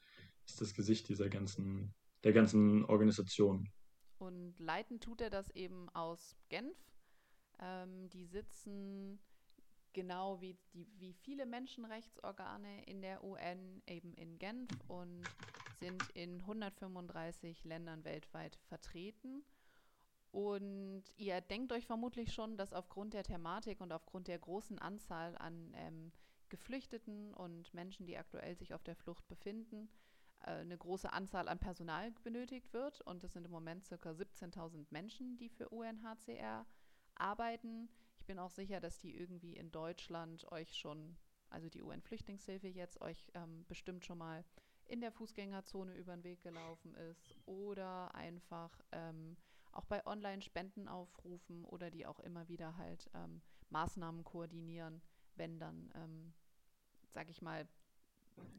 ist 0.46 0.62
das 0.62 0.74
Gesicht 0.74 1.08
dieser 1.10 1.30
ganzen, 1.30 1.94
der 2.24 2.34
ganzen 2.34 2.86
Organisation. 2.86 3.70
Und 4.18 4.60
leiten 4.60 5.00
tut 5.00 5.22
er 5.22 5.30
das 5.30 5.50
eben 5.52 5.90
aus 5.90 6.36
Genf. 6.50 6.78
Ähm, 7.60 8.10
die 8.10 8.26
sitzen 8.26 9.20
genau 9.98 10.40
wie, 10.42 10.56
die, 10.76 10.88
wie 11.00 11.12
viele 11.12 11.48
Menschenrechtsorgane 11.48 12.84
in 12.84 13.02
der 13.02 13.24
UN 13.24 13.82
eben 13.88 14.14
in 14.14 14.38
Genf 14.38 14.70
und 14.86 15.36
sind 15.80 16.12
in 16.12 16.40
135 16.42 17.64
Ländern 17.64 18.06
weltweit 18.06 18.58
vertreten. 18.68 19.44
Und 20.30 21.04
ihr 21.16 21.42
denkt 21.42 21.72
euch 21.72 21.88
vermutlich 21.88 22.32
schon, 22.32 22.58
dass 22.58 22.74
aufgrund 22.74 23.16
der 23.16 23.24
Thematik 23.24 23.82
und 23.82 23.92
aufgrund 23.92 24.28
der 24.28 24.38
großen 24.38 24.78
Anzahl 24.78 25.36
an 25.40 25.74
ähm, 25.74 26.12
Geflüchteten 26.50 27.34
und 27.34 27.74
Menschen, 27.74 28.06
die 28.06 28.20
aktuell 28.20 28.56
sich 28.56 28.76
auf 28.76 28.84
der 28.84 28.96
Flucht 28.96 29.28
befinden, 29.28 29.90
äh, 30.42 30.52
eine 30.52 30.78
große 30.78 31.12
Anzahl 31.12 31.48
an 31.48 31.58
Personal 31.58 32.12
benötigt 32.24 32.72
wird. 32.72 33.02
Und 33.02 33.24
es 33.24 33.34
sind 33.34 33.46
im 33.46 33.52
Moment 33.52 33.90
ca. 33.90 33.96
17.000 34.12 34.86
Menschen, 34.92 35.38
die 35.38 35.50
für 35.50 35.70
UNHCR 35.70 36.68
arbeiten. 37.16 37.90
Ich 38.28 38.34
bin 38.36 38.40
auch 38.40 38.52
sicher, 38.52 38.82
dass 38.82 39.00
die 39.00 39.16
irgendwie 39.16 39.56
in 39.56 39.72
Deutschland 39.72 40.52
euch 40.52 40.76
schon, 40.76 41.16
also 41.50 41.70
die 41.70 41.82
UN-Flüchtlingshilfe 41.82 42.68
jetzt, 42.68 43.00
euch 43.00 43.32
ähm, 43.36 43.64
bestimmt 43.70 44.04
schon 44.04 44.18
mal 44.18 44.44
in 44.84 45.00
der 45.00 45.14
Fußgängerzone 45.14 45.94
über 45.94 46.14
den 46.14 46.26
Weg 46.26 46.42
gelaufen 46.42 46.94
ist 46.96 47.34
oder 47.46 48.14
einfach 48.14 48.82
ähm, 48.92 49.38
auch 49.72 49.86
bei 49.86 50.06
Online-Spendenaufrufen 50.06 51.64
oder 51.64 51.90
die 51.90 52.06
auch 52.06 52.20
immer 52.20 52.50
wieder 52.50 52.76
halt 52.76 53.10
ähm, 53.14 53.42
Maßnahmen 53.70 54.26
koordinieren, 54.26 55.02
wenn 55.38 55.58
dann, 55.58 55.90
ähm, 55.96 56.34
sag 57.14 57.30
ich 57.30 57.42
mal, 57.42 57.66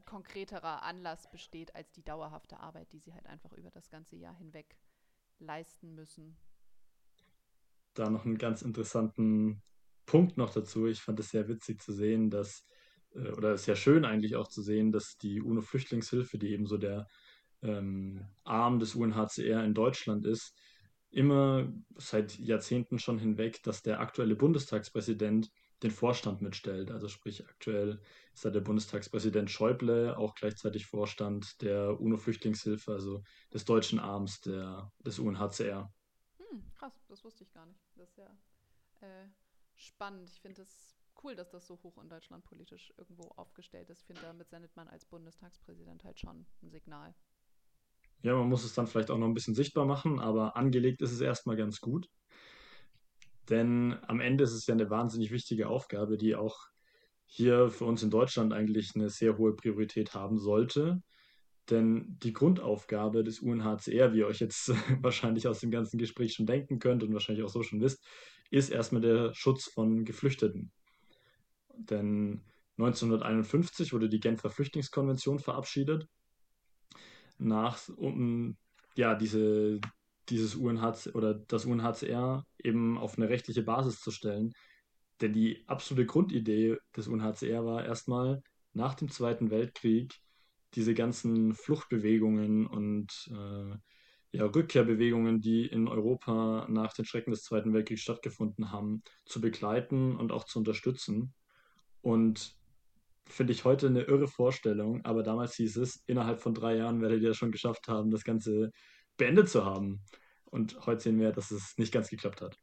konkreterer 0.07 0.81
Anlass 0.81 1.29
besteht 1.29 1.75
als 1.75 1.91
die 1.91 2.03
dauerhafte 2.03 2.59
Arbeit, 2.59 2.91
die 2.91 2.99
sie 2.99 3.13
halt 3.13 3.27
einfach 3.27 3.51
über 3.51 3.69
das 3.69 3.91
ganze 3.91 4.15
Jahr 4.15 4.33
hinweg 4.33 4.79
leisten 5.37 5.93
müssen. 5.93 6.35
Da 7.93 8.09
noch 8.09 8.25
einen 8.25 8.37
ganz 8.37 8.61
interessanten 8.61 9.61
Punkt 10.05 10.37
noch 10.37 10.51
dazu. 10.51 10.87
Ich 10.87 11.01
fand 11.01 11.19
es 11.19 11.29
sehr 11.29 11.47
witzig 11.47 11.81
zu 11.81 11.93
sehen, 11.93 12.29
dass, 12.29 12.65
äh, 13.13 13.29
oder 13.31 13.57
sehr 13.57 13.75
schön 13.75 14.05
eigentlich 14.05 14.35
auch 14.35 14.47
zu 14.47 14.61
sehen, 14.61 14.91
dass 14.91 15.17
die 15.17 15.41
UNO-Flüchtlingshilfe, 15.41 16.37
die 16.37 16.49
eben 16.49 16.65
so 16.65 16.77
der 16.77 17.07
ähm, 17.61 18.25
Arm 18.43 18.79
des 18.79 18.95
UNHCR 18.95 19.63
in 19.63 19.73
Deutschland 19.73 20.25
ist, 20.25 20.55
immer 21.11 21.71
seit 21.95 22.37
Jahrzehnten 22.37 22.99
schon 22.99 23.19
hinweg, 23.19 23.61
dass 23.63 23.81
der 23.81 23.99
aktuelle 23.99 24.35
Bundestagspräsident 24.35 25.49
den 25.81 25.91
Vorstand 25.91 26.41
mitstellt. 26.41 26.91
Also 26.91 27.07
sprich, 27.07 27.47
aktuell 27.47 28.01
ist 28.33 28.45
da 28.45 28.49
der 28.49 28.61
Bundestagspräsident 28.61 29.49
Schäuble 29.49 30.17
auch 30.17 30.35
gleichzeitig 30.35 30.85
Vorstand 30.85 31.61
der 31.61 31.99
UNO-Flüchtlingshilfe, 31.99 32.91
also 32.91 33.23
des 33.53 33.65
deutschen 33.65 33.99
Arms 33.99 34.41
der, 34.41 34.91
des 34.99 35.19
UNHCR. 35.19 35.91
Hm, 36.49 36.63
krass, 36.73 36.93
das 37.07 37.23
wusste 37.23 37.43
ich 37.43 37.51
gar 37.51 37.65
nicht. 37.65 37.79
Das 37.95 38.09
ist 38.09 38.17
ja 38.17 38.29
äh, 39.01 39.27
spannend. 39.75 40.29
Ich 40.29 40.41
finde 40.41 40.61
es 40.61 40.95
cool, 41.23 41.35
dass 41.35 41.49
das 41.51 41.67
so 41.67 41.79
hoch 41.83 41.97
in 42.01 42.09
Deutschland 42.09 42.43
politisch 42.45 42.93
irgendwo 42.97 43.29
aufgestellt 43.35 43.89
ist. 43.89 44.01
Ich 44.01 44.07
finde, 44.07 44.21
damit 44.21 44.49
sendet 44.49 44.75
man 44.75 44.87
als 44.87 45.05
Bundestagspräsident 45.05 46.03
halt 46.03 46.19
schon 46.19 46.45
ein 46.61 46.69
Signal. 46.69 47.13
Ja, 48.21 48.35
man 48.35 48.49
muss 48.49 48.65
es 48.65 48.73
dann 48.73 48.87
vielleicht 48.87 49.11
auch 49.11 49.17
noch 49.17 49.27
ein 49.27 49.33
bisschen 49.33 49.55
sichtbar 49.55 49.85
machen, 49.85 50.19
aber 50.19 50.57
angelegt 50.57 51.01
ist 51.01 51.11
es 51.11 51.21
erstmal 51.21 51.55
ganz 51.55 51.79
gut. 51.79 52.09
Denn 53.49 53.97
am 54.03 54.19
Ende 54.19 54.43
ist 54.43 54.53
es 54.53 54.67
ja 54.67 54.73
eine 54.73 54.89
wahnsinnig 54.89 55.31
wichtige 55.31 55.67
Aufgabe, 55.69 56.17
die 56.17 56.35
auch 56.35 56.67
hier 57.25 57.69
für 57.69 57.85
uns 57.85 58.03
in 58.03 58.09
Deutschland 58.09 58.53
eigentlich 58.53 58.91
eine 58.95 59.09
sehr 59.09 59.37
hohe 59.37 59.55
Priorität 59.55 60.13
haben 60.13 60.37
sollte. 60.37 61.01
Denn 61.69 62.17
die 62.23 62.33
Grundaufgabe 62.33 63.23
des 63.23 63.39
UNHCR, 63.39 64.13
wie 64.13 64.19
ihr 64.19 64.27
euch 64.27 64.39
jetzt 64.39 64.69
wahrscheinlich 65.01 65.47
aus 65.47 65.59
dem 65.59 65.71
ganzen 65.71 65.97
Gespräch 65.97 66.33
schon 66.33 66.45
denken 66.45 66.79
könnt 66.79 67.03
und 67.03 67.13
wahrscheinlich 67.13 67.45
auch 67.45 67.49
so 67.49 67.63
schon 67.63 67.81
wisst, 67.81 68.03
ist 68.49 68.69
erstmal 68.69 69.01
der 69.01 69.33
Schutz 69.33 69.65
von 69.65 70.05
Geflüchteten. 70.05 70.71
Denn 71.77 72.41
1951 72.77 73.93
wurde 73.93 74.09
die 74.09 74.19
Genfer 74.19 74.49
Flüchtlingskonvention 74.49 75.39
verabschiedet, 75.39 76.07
nach, 77.37 77.79
um 77.95 78.57
ja, 78.95 79.15
diese, 79.15 79.79
dieses 80.29 80.55
UNHCR 80.55 81.15
oder 81.15 81.33
das 81.35 81.65
UNHCR 81.65 82.45
eben 82.63 82.97
auf 82.97 83.17
eine 83.17 83.29
rechtliche 83.29 83.63
Basis 83.63 84.01
zu 84.01 84.11
stellen. 84.11 84.53
Denn 85.21 85.33
die 85.33 85.63
absolute 85.67 86.05
Grundidee 86.05 86.77
des 86.95 87.07
UNHCR 87.07 87.65
war 87.65 87.85
erstmal 87.85 88.41
nach 88.73 88.95
dem 88.95 89.09
Zweiten 89.09 89.51
Weltkrieg 89.51 90.15
diese 90.75 90.93
ganzen 90.93 91.53
Fluchtbewegungen 91.55 92.67
und 92.67 93.31
äh, 93.31 93.75
ja, 94.31 94.45
Rückkehrbewegungen, 94.45 95.41
die 95.41 95.65
in 95.65 95.87
Europa 95.87 96.67
nach 96.69 96.93
den 96.93 97.05
Schrecken 97.05 97.31
des 97.31 97.43
Zweiten 97.43 97.73
Weltkriegs 97.73 98.01
stattgefunden 98.01 98.71
haben, 98.71 99.01
zu 99.25 99.41
begleiten 99.41 100.15
und 100.15 100.31
auch 100.31 100.43
zu 100.43 100.59
unterstützen. 100.59 101.33
Und 102.01 102.55
finde 103.25 103.53
ich 103.53 103.65
heute 103.65 103.87
eine 103.87 104.03
irre 104.03 104.27
Vorstellung, 104.27 105.03
aber 105.05 105.23
damals 105.23 105.55
hieß 105.55 105.77
es, 105.77 106.03
innerhalb 106.07 106.39
von 106.41 106.53
drei 106.53 106.75
Jahren 106.77 107.01
werdet 107.01 107.21
ihr 107.21 107.33
schon 107.33 107.51
geschafft 107.51 107.87
haben, 107.87 108.11
das 108.11 108.23
Ganze 108.23 108.71
beendet 109.17 109.49
zu 109.49 109.65
haben. 109.65 110.01
Und 110.45 110.85
heute 110.85 111.01
sehen 111.01 111.19
wir, 111.19 111.31
dass 111.31 111.51
es 111.51 111.77
nicht 111.77 111.91
ganz 111.91 112.09
geklappt 112.09 112.41
hat. 112.41 112.57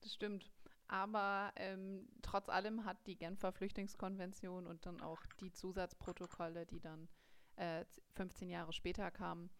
Das 0.00 0.14
stimmt. 0.14 0.50
Aber 0.90 1.52
ähm, 1.54 2.08
trotz 2.20 2.48
allem 2.48 2.84
hat 2.84 3.06
die 3.06 3.16
Genfer 3.16 3.52
Flüchtlingskonvention 3.52 4.66
und 4.66 4.86
dann 4.86 5.00
auch 5.00 5.22
die 5.38 5.52
Zusatzprotokolle, 5.52 6.66
die 6.66 6.80
dann 6.80 7.08
äh, 7.54 7.84
15 8.16 8.50
Jahre 8.50 8.72
später 8.72 9.12
kamen, 9.12 9.50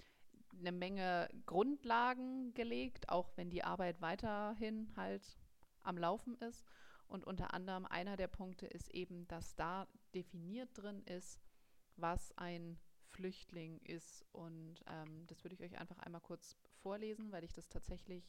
eine 0.58 0.72
Menge 0.72 1.28
Grundlagen 1.46 2.52
gelegt, 2.54 3.08
auch 3.10 3.30
wenn 3.36 3.48
die 3.48 3.62
Arbeit 3.62 4.00
weiterhin 4.00 4.92
halt 4.96 5.38
am 5.84 5.98
Laufen 5.98 6.34
ist. 6.38 6.64
Und 7.06 7.24
unter 7.24 7.54
anderem 7.54 7.86
einer 7.86 8.16
der 8.16 8.26
Punkte 8.26 8.66
ist 8.66 8.92
eben, 8.92 9.28
dass 9.28 9.54
da 9.54 9.86
definiert 10.16 10.70
drin 10.74 11.04
ist, 11.04 11.40
was 11.94 12.36
ein 12.38 12.76
Flüchtling 13.06 13.78
ist. 13.84 14.24
Und 14.32 14.82
ähm, 14.88 15.28
das 15.28 15.44
würde 15.44 15.54
ich 15.54 15.62
euch 15.62 15.78
einfach 15.78 16.00
einmal 16.00 16.22
kurz 16.22 16.56
vorlesen, 16.82 17.30
weil 17.30 17.44
ich 17.44 17.52
das 17.52 17.68
tatsächlich 17.68 18.28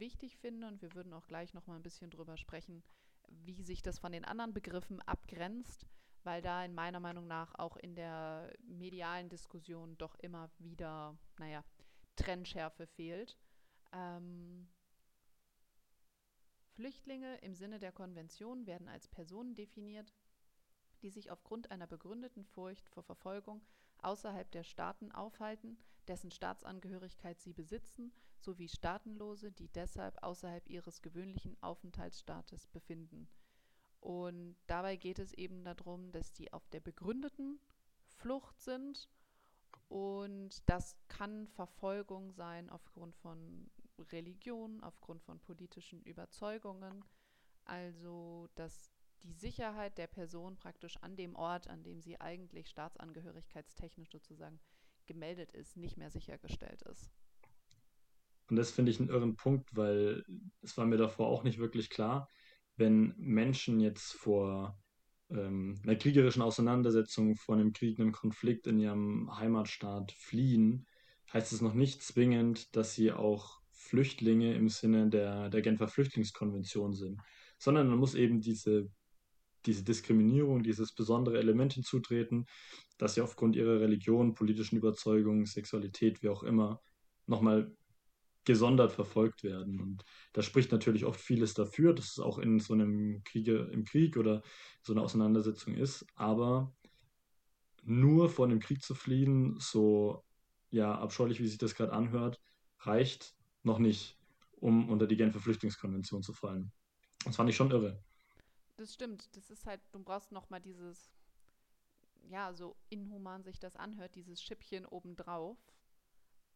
wichtig 0.00 0.36
finde. 0.38 0.66
Und 0.66 0.82
wir 0.82 0.94
würden 0.94 1.12
auch 1.12 1.26
gleich 1.26 1.54
noch 1.54 1.66
mal 1.66 1.76
ein 1.76 1.82
bisschen 1.82 2.10
drüber 2.10 2.36
sprechen, 2.36 2.82
wie 3.28 3.62
sich 3.62 3.82
das 3.82 3.98
von 3.98 4.12
den 4.12 4.24
anderen 4.24 4.52
Begriffen 4.52 5.00
abgrenzt, 5.02 5.86
weil 6.24 6.42
da 6.42 6.64
in 6.64 6.74
meiner 6.74 7.00
Meinung 7.00 7.26
nach 7.26 7.54
auch 7.58 7.76
in 7.76 7.94
der 7.94 8.52
medialen 8.62 9.28
Diskussion 9.28 9.96
doch 9.98 10.16
immer 10.16 10.50
wieder, 10.58 11.16
naja, 11.38 11.64
Trennschärfe 12.16 12.86
fehlt. 12.86 13.38
Ähm, 13.92 14.68
Flüchtlinge 16.74 17.36
im 17.38 17.54
Sinne 17.54 17.78
der 17.78 17.92
Konvention 17.92 18.66
werden 18.66 18.88
als 18.88 19.08
Personen 19.08 19.54
definiert, 19.54 20.14
die 21.02 21.10
sich 21.10 21.30
aufgrund 21.30 21.70
einer 21.70 21.86
begründeten 21.86 22.44
Furcht 22.44 22.88
vor 22.88 23.02
Verfolgung 23.02 23.62
außerhalb 24.02 24.50
der 24.50 24.64
Staaten 24.64 25.12
aufhalten, 25.12 25.78
dessen 26.10 26.32
Staatsangehörigkeit 26.32 27.40
sie 27.40 27.52
besitzen, 27.52 28.12
sowie 28.40 28.68
Staatenlose, 28.68 29.52
die 29.52 29.68
deshalb 29.68 30.20
außerhalb 30.24 30.68
ihres 30.68 31.02
gewöhnlichen 31.02 31.56
Aufenthaltsstaates 31.62 32.66
befinden. 32.66 33.28
Und 34.00 34.56
dabei 34.66 34.96
geht 34.96 35.20
es 35.20 35.32
eben 35.34 35.62
darum, 35.62 36.10
dass 36.10 36.32
die 36.32 36.52
auf 36.52 36.68
der 36.70 36.80
begründeten 36.80 37.60
Flucht 38.16 38.60
sind. 38.60 39.08
Und 39.88 40.68
das 40.68 40.96
kann 41.06 41.46
Verfolgung 41.46 42.32
sein 42.32 42.70
aufgrund 42.70 43.14
von 43.14 43.70
Religion, 44.10 44.82
aufgrund 44.82 45.22
von 45.22 45.38
politischen 45.38 46.02
Überzeugungen. 46.02 47.04
Also, 47.66 48.48
dass 48.56 48.90
die 49.22 49.32
Sicherheit 49.32 49.96
der 49.96 50.08
Person 50.08 50.56
praktisch 50.56 50.96
an 51.02 51.14
dem 51.14 51.36
Ort, 51.36 51.68
an 51.68 51.84
dem 51.84 52.00
sie 52.00 52.20
eigentlich 52.20 52.68
staatsangehörigkeitstechnisch 52.68 54.10
sozusagen 54.10 54.58
gemeldet 55.10 55.52
ist, 55.52 55.76
nicht 55.76 55.96
mehr 55.96 56.08
sichergestellt 56.08 56.82
ist. 56.82 57.10
Und 58.48 58.54
das 58.56 58.70
finde 58.70 58.92
ich 58.92 59.00
einen 59.00 59.08
irren 59.08 59.34
Punkt, 59.34 59.74
weil 59.74 60.24
es 60.62 60.76
war 60.76 60.86
mir 60.86 60.98
davor 60.98 61.26
auch 61.26 61.42
nicht 61.42 61.58
wirklich 61.58 61.90
klar, 61.90 62.28
wenn 62.76 63.12
Menschen 63.16 63.80
jetzt 63.80 64.12
vor 64.12 64.78
ähm, 65.28 65.80
einer 65.82 65.96
kriegerischen 65.96 66.42
Auseinandersetzung, 66.42 67.34
vor 67.34 67.56
einem 67.56 67.72
Krieg, 67.72 67.98
einem 67.98 68.12
Konflikt 68.12 68.68
in 68.68 68.78
ihrem 68.78 69.36
Heimatstaat 69.36 70.12
fliehen, 70.12 70.86
heißt 71.32 71.52
es 71.52 71.60
noch 71.60 71.74
nicht 71.74 72.02
zwingend, 72.02 72.76
dass 72.76 72.94
sie 72.94 73.10
auch 73.10 73.60
Flüchtlinge 73.72 74.54
im 74.54 74.68
Sinne 74.68 75.08
der, 75.08 75.50
der 75.50 75.60
Genfer 75.60 75.88
Flüchtlingskonvention 75.88 76.94
sind, 76.94 77.20
sondern 77.58 77.88
man 77.88 77.98
muss 77.98 78.14
eben 78.14 78.40
diese 78.40 78.88
diese 79.66 79.84
Diskriminierung, 79.84 80.62
dieses 80.62 80.94
besondere 80.94 81.38
Element 81.38 81.74
hinzutreten, 81.74 82.46
dass 82.98 83.14
sie 83.14 83.20
aufgrund 83.20 83.56
ihrer 83.56 83.80
Religion, 83.80 84.34
politischen 84.34 84.76
Überzeugungen, 84.76 85.46
Sexualität, 85.46 86.22
wie 86.22 86.28
auch 86.28 86.42
immer, 86.42 86.80
nochmal 87.26 87.74
gesondert 88.44 88.92
verfolgt 88.92 89.42
werden. 89.42 89.80
Und 89.80 90.04
da 90.32 90.42
spricht 90.42 90.72
natürlich 90.72 91.04
oft 91.04 91.20
vieles 91.20 91.54
dafür, 91.54 91.94
dass 91.94 92.12
es 92.12 92.18
auch 92.18 92.38
in 92.38 92.58
so 92.58 92.72
einem 92.72 93.22
Kriege, 93.24 93.68
im 93.72 93.84
Krieg 93.84 94.16
oder 94.16 94.42
so 94.82 94.92
einer 94.92 95.02
Auseinandersetzung 95.02 95.74
ist. 95.74 96.06
Aber 96.14 96.74
nur 97.82 98.28
vor 98.28 98.46
einem 98.46 98.60
Krieg 98.60 98.82
zu 98.82 98.94
fliehen, 98.94 99.56
so 99.58 100.24
ja 100.70 100.94
abscheulich, 100.94 101.40
wie 101.40 101.48
sich 101.48 101.58
das 101.58 101.74
gerade 101.74 101.92
anhört, 101.92 102.40
reicht 102.80 103.34
noch 103.62 103.78
nicht, 103.78 104.18
um 104.52 104.88
unter 104.88 105.06
die 105.06 105.16
Genfer 105.16 105.40
Flüchtlingskonvention 105.40 106.22
zu 106.22 106.32
fallen. 106.32 106.72
Das 107.24 107.36
fand 107.36 107.50
ich 107.50 107.56
schon 107.56 107.70
irre 107.70 108.02
das 108.80 108.94
stimmt. 108.94 109.36
Das 109.36 109.50
ist 109.50 109.66
halt, 109.66 109.80
du 109.92 110.02
brauchst 110.02 110.32
noch 110.32 110.50
mal 110.50 110.60
dieses, 110.60 111.12
ja, 112.28 112.52
so 112.52 112.76
inhuman 112.88 113.42
sich 113.42 113.58
das 113.58 113.76
anhört, 113.76 114.14
dieses 114.14 114.42
Schippchen 114.42 114.86
obendrauf. 114.86 115.58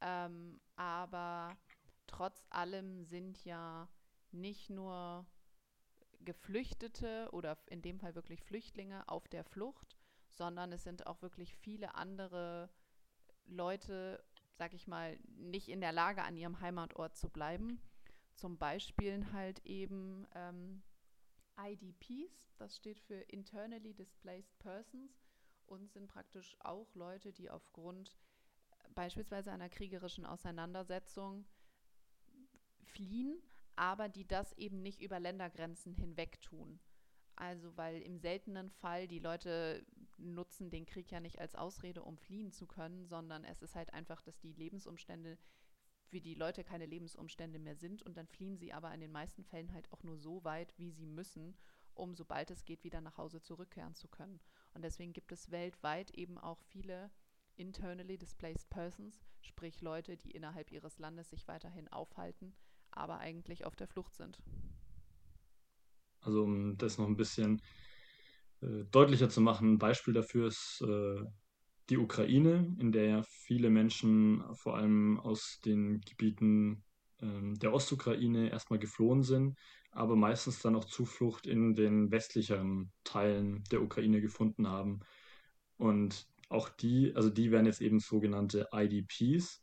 Ähm, 0.00 0.60
aber 0.76 1.56
trotz 2.06 2.44
allem 2.50 3.04
sind 3.04 3.44
ja 3.44 3.88
nicht 4.32 4.70
nur 4.70 5.26
Geflüchtete 6.20 7.28
oder 7.32 7.58
in 7.66 7.82
dem 7.82 8.00
Fall 8.00 8.14
wirklich 8.14 8.42
Flüchtlinge 8.42 9.06
auf 9.08 9.28
der 9.28 9.44
Flucht, 9.44 9.98
sondern 10.30 10.72
es 10.72 10.82
sind 10.82 11.06
auch 11.06 11.22
wirklich 11.22 11.54
viele 11.54 11.94
andere 11.94 12.70
Leute, 13.46 14.24
sag 14.56 14.72
ich 14.74 14.86
mal, 14.86 15.18
nicht 15.36 15.68
in 15.68 15.80
der 15.80 15.92
Lage, 15.92 16.22
an 16.22 16.36
ihrem 16.36 16.60
Heimatort 16.60 17.16
zu 17.16 17.28
bleiben. 17.28 17.80
Zum 18.34 18.58
Beispiel 18.58 19.30
halt 19.32 19.64
eben 19.64 20.26
ähm, 20.34 20.82
IDPs, 21.58 22.54
das 22.58 22.76
steht 22.76 23.00
für 23.00 23.20
Internally 23.28 23.94
Displaced 23.94 24.58
Persons 24.58 25.25
und 25.66 25.90
sind 25.92 26.08
praktisch 26.08 26.56
auch 26.61 26.94
Leute, 26.94 27.32
die 27.32 27.50
aufgrund 27.50 28.16
äh, 28.70 28.88
beispielsweise 28.94 29.52
einer 29.52 29.68
kriegerischen 29.68 30.26
Auseinandersetzung 30.26 31.46
fliehen, 32.83 33.42
aber 33.76 34.09
die 34.09 34.26
das 34.26 34.52
eben 34.52 34.83
nicht 34.83 35.00
über 35.00 35.18
Ländergrenzen 35.18 35.94
hinweg 35.94 36.40
tun. 36.40 36.81
Also 37.37 37.76
weil 37.76 38.00
im 38.02 38.18
seltenen 38.18 38.70
Fall 38.70 39.09
die 39.09 39.18
Leute 39.18 39.85
nutzen 40.18 40.70
den 40.70 40.87
Krieg 40.87 41.11
ja 41.11 41.18
nicht 41.18 41.40
als 41.40 41.57
Ausrede, 41.57 42.02
um 42.02 42.16
fliehen 42.16 42.52
zu 42.52 42.66
können, 42.66 43.07
sondern 43.07 43.44
es 43.44 43.62
ist 43.62 43.74
halt 43.74 43.92
einfach, 43.92 44.22
dass 44.22 44.38
die 44.38 44.52
Lebensumstände 44.52 45.38
für 46.14 46.20
die 46.20 46.35
Leute 46.35 46.62
keine 46.62 46.87
Lebensumstände 46.87 47.59
mehr 47.59 47.74
sind 47.74 48.05
und 48.05 48.16
dann 48.16 48.29
fliehen 48.29 48.57
sie 48.57 48.72
aber 48.72 48.94
in 48.94 49.00
den 49.00 49.11
meisten 49.11 49.42
Fällen 49.42 49.72
halt 49.72 49.90
auch 49.90 50.05
nur 50.05 50.16
so 50.16 50.44
weit, 50.44 50.72
wie 50.77 50.92
sie 50.92 51.07
müssen, 51.07 51.57
um 51.92 52.14
sobald 52.14 52.53
es 52.53 52.64
geht, 52.64 52.85
wieder 52.85 53.00
nach 53.00 53.16
Hause 53.16 53.40
zurückkehren 53.40 53.96
zu 53.96 54.07
können. 54.07 54.38
Und 54.74 54.83
deswegen 54.83 55.12
gibt 55.12 55.33
es 55.33 55.50
weltweit 55.50 56.12
eben 56.12 56.38
auch 56.38 56.61
viele 56.68 57.11
internally 57.57 58.16
displaced 58.16 58.70
persons, 58.70 59.27
sprich 59.40 59.81
Leute, 59.81 60.16
die 60.16 60.31
innerhalb 60.31 60.70
ihres 60.70 61.00
Landes 61.00 61.31
sich 61.31 61.48
weiterhin 61.48 61.88
aufhalten, 61.88 62.55
aber 62.92 63.18
eigentlich 63.18 63.64
auf 63.64 63.74
der 63.74 63.88
Flucht 63.88 64.14
sind. 64.14 64.38
Also 66.20 66.44
um 66.44 66.79
das 66.79 66.96
noch 66.96 67.09
ein 67.09 67.16
bisschen 67.16 67.61
äh, 68.61 68.85
deutlicher 68.92 69.31
zu 69.31 69.40
machen, 69.40 69.72
ein 69.72 69.79
Beispiel 69.79 70.14
dafür 70.14 70.46
ist 70.46 70.81
äh, 70.83 71.24
die 71.90 71.99
Ukraine, 71.99 72.75
in 72.79 72.92
der 72.92 73.05
ja 73.07 73.23
viele 73.23 73.70
Menschen 73.70 74.42
vor 74.55 74.77
allem 74.77 75.18
aus 75.20 75.61
den 75.64 76.01
Gebieten 76.01 76.83
ähm, 77.20 77.59
der 77.59 77.73
Ostukraine 77.73 78.51
erstmal 78.51 78.79
geflohen 78.79 79.23
sind, 79.23 79.57
aber 79.90 80.16
meistens 80.16 80.61
dann 80.61 80.77
auch 80.77 80.85
Zuflucht 80.85 81.47
in 81.47 81.75
den 81.75 82.11
westlicheren 82.11 82.90
Teilen 83.05 83.62
der 83.70 83.83
Ukraine 83.83 84.20
gefunden 84.20 84.68
haben. 84.68 85.01
Und 85.77 86.27
auch 86.49 86.68
die, 86.68 87.14
also 87.14 87.31
die 87.31 87.51
werden 87.51 87.66
jetzt 87.66 87.81
eben 87.81 88.01
sogenannte 88.01 88.68
IDPs. 88.73 89.62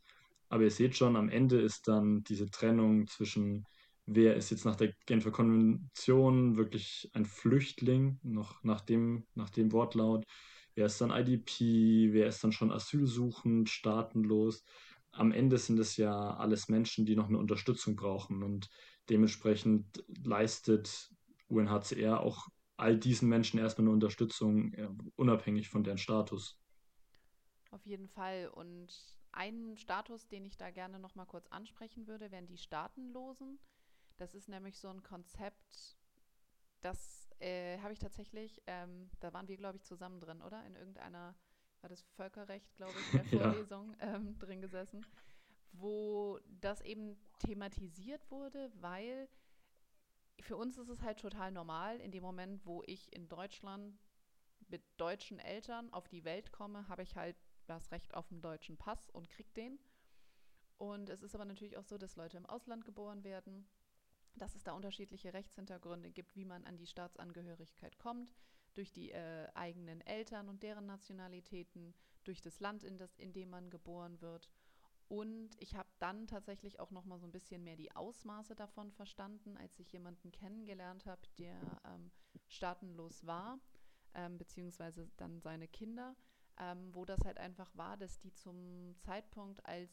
Aber 0.49 0.63
ihr 0.63 0.71
seht 0.71 0.95
schon, 0.95 1.15
am 1.15 1.29
Ende 1.29 1.61
ist 1.61 1.87
dann 1.87 2.23
diese 2.23 2.49
Trennung 2.49 3.07
zwischen, 3.07 3.65
wer 4.05 4.35
ist 4.35 4.51
jetzt 4.51 4.65
nach 4.65 4.75
der 4.75 4.93
Genfer 5.05 5.31
Konvention 5.31 6.57
wirklich 6.57 7.09
ein 7.13 7.25
Flüchtling, 7.25 8.19
noch 8.23 8.63
nach 8.63 8.81
dem, 8.81 9.25
nach 9.33 9.49
dem 9.49 9.71
Wortlaut, 9.71 10.25
wer 10.75 10.85
ist 10.85 10.99
dann 11.01 11.11
IDP, 11.11 12.13
wer 12.13 12.27
ist 12.27 12.43
dann 12.43 12.51
schon 12.51 12.71
asylsuchend, 12.71 13.69
staatenlos. 13.69 14.63
Am 15.11 15.31
Ende 15.31 15.57
sind 15.57 15.79
es 15.79 15.97
ja 15.97 16.35
alles 16.37 16.69
Menschen, 16.69 17.05
die 17.05 17.15
noch 17.15 17.27
eine 17.27 17.37
Unterstützung 17.37 17.95
brauchen 17.95 18.43
und 18.43 18.69
dementsprechend 19.09 20.03
leistet 20.23 21.09
UNHCR 21.47 22.21
auch 22.21 22.47
all 22.77 22.97
diesen 22.97 23.29
Menschen 23.29 23.59
erstmal 23.59 23.85
eine 23.85 23.93
Unterstützung, 23.93 24.73
unabhängig 25.15 25.69
von 25.69 25.83
deren 25.83 25.97
Status. 25.97 26.57
Auf 27.71 27.85
jeden 27.85 28.07
Fall. 28.07 28.49
Und 28.49 28.87
ein 29.33 29.77
Status, 29.77 30.27
den 30.27 30.45
ich 30.45 30.57
da 30.57 30.71
gerne 30.71 30.99
noch 30.99 31.15
mal 31.15 31.25
kurz 31.25 31.47
ansprechen 31.47 32.07
würde, 32.07 32.31
wären 32.31 32.47
die 32.47 32.57
Staatenlosen. 32.57 33.59
Das 34.17 34.33
ist 34.33 34.49
nämlich 34.49 34.79
so 34.79 34.87
ein 34.87 35.03
Konzept, 35.03 35.97
das 36.81 37.20
äh, 37.41 37.79
habe 37.79 37.93
ich 37.93 37.99
tatsächlich, 37.99 38.61
ähm, 38.67 39.09
da 39.19 39.33
waren 39.33 39.47
wir, 39.47 39.57
glaube 39.57 39.77
ich, 39.77 39.83
zusammen 39.83 40.19
drin, 40.19 40.41
oder? 40.41 40.65
In 40.65 40.75
irgendeiner, 40.75 41.35
war 41.81 41.89
das 41.89 42.01
Völkerrecht, 42.15 42.75
glaube 42.75 42.93
ich, 42.99 43.11
der 43.11 43.25
Vorlesung 43.39 43.95
ja. 43.99 44.15
ähm, 44.15 44.37
drin 44.39 44.61
gesessen, 44.61 45.05
wo 45.73 46.39
das 46.61 46.81
eben 46.81 47.17
thematisiert 47.39 48.29
wurde, 48.29 48.71
weil 48.75 49.27
für 50.39 50.57
uns 50.57 50.77
ist 50.77 50.89
es 50.89 51.01
halt 51.01 51.19
total 51.19 51.51
normal, 51.51 51.99
in 51.99 52.11
dem 52.11 52.23
Moment, 52.23 52.65
wo 52.65 52.83
ich 52.85 53.13
in 53.13 53.27
Deutschland 53.27 53.99
mit 54.67 54.83
deutschen 54.97 55.39
Eltern 55.39 55.91
auf 55.93 56.07
die 56.07 56.23
Welt 56.23 56.51
komme, 56.51 56.87
habe 56.87 57.03
ich 57.03 57.15
halt 57.15 57.35
das 57.65 57.91
Recht 57.91 58.13
auf 58.13 58.31
einen 58.31 58.41
deutschen 58.41 58.77
Pass 58.77 59.09
und 59.09 59.29
krieg 59.29 59.53
den. 59.53 59.79
Und 60.77 61.09
es 61.09 61.21
ist 61.21 61.35
aber 61.35 61.45
natürlich 61.45 61.77
auch 61.77 61.83
so, 61.83 61.97
dass 61.97 62.15
Leute 62.15 62.37
im 62.37 62.45
Ausland 62.45 62.85
geboren 62.85 63.23
werden 63.23 63.67
dass 64.35 64.55
es 64.55 64.63
da 64.63 64.73
unterschiedliche 64.73 65.33
Rechtshintergründe 65.33 66.11
gibt, 66.11 66.35
wie 66.35 66.45
man 66.45 66.65
an 66.65 66.77
die 66.77 66.87
Staatsangehörigkeit 66.87 67.97
kommt, 67.97 68.33
durch 68.73 68.91
die 68.91 69.11
äh, 69.11 69.47
eigenen 69.53 70.01
Eltern 70.01 70.49
und 70.49 70.63
deren 70.63 70.85
Nationalitäten, 70.85 71.93
durch 72.23 72.41
das 72.41 72.59
Land, 72.59 72.83
in, 72.83 72.97
das, 72.97 73.17
in 73.17 73.33
dem 73.33 73.49
man 73.49 73.69
geboren 73.69 74.21
wird. 74.21 74.49
Und 75.07 75.49
ich 75.59 75.75
habe 75.75 75.89
dann 75.99 76.25
tatsächlich 76.27 76.79
auch 76.79 76.91
noch 76.91 77.03
mal 77.03 77.19
so 77.19 77.27
ein 77.27 77.33
bisschen 77.33 77.63
mehr 77.63 77.75
die 77.75 77.93
Ausmaße 77.93 78.55
davon 78.55 78.91
verstanden, 78.91 79.57
als 79.57 79.77
ich 79.79 79.91
jemanden 79.91 80.31
kennengelernt 80.31 81.05
habe, 81.05 81.21
der 81.37 81.59
ähm, 81.85 82.11
staatenlos 82.47 83.25
war, 83.25 83.59
ähm, 84.13 84.37
beziehungsweise 84.37 85.09
dann 85.17 85.41
seine 85.41 85.67
Kinder, 85.67 86.15
ähm, 86.57 86.95
wo 86.95 87.03
das 87.03 87.19
halt 87.25 87.39
einfach 87.39 87.75
war, 87.75 87.97
dass 87.97 88.19
die 88.19 88.33
zum 88.33 88.95
Zeitpunkt, 89.01 89.65
als 89.65 89.91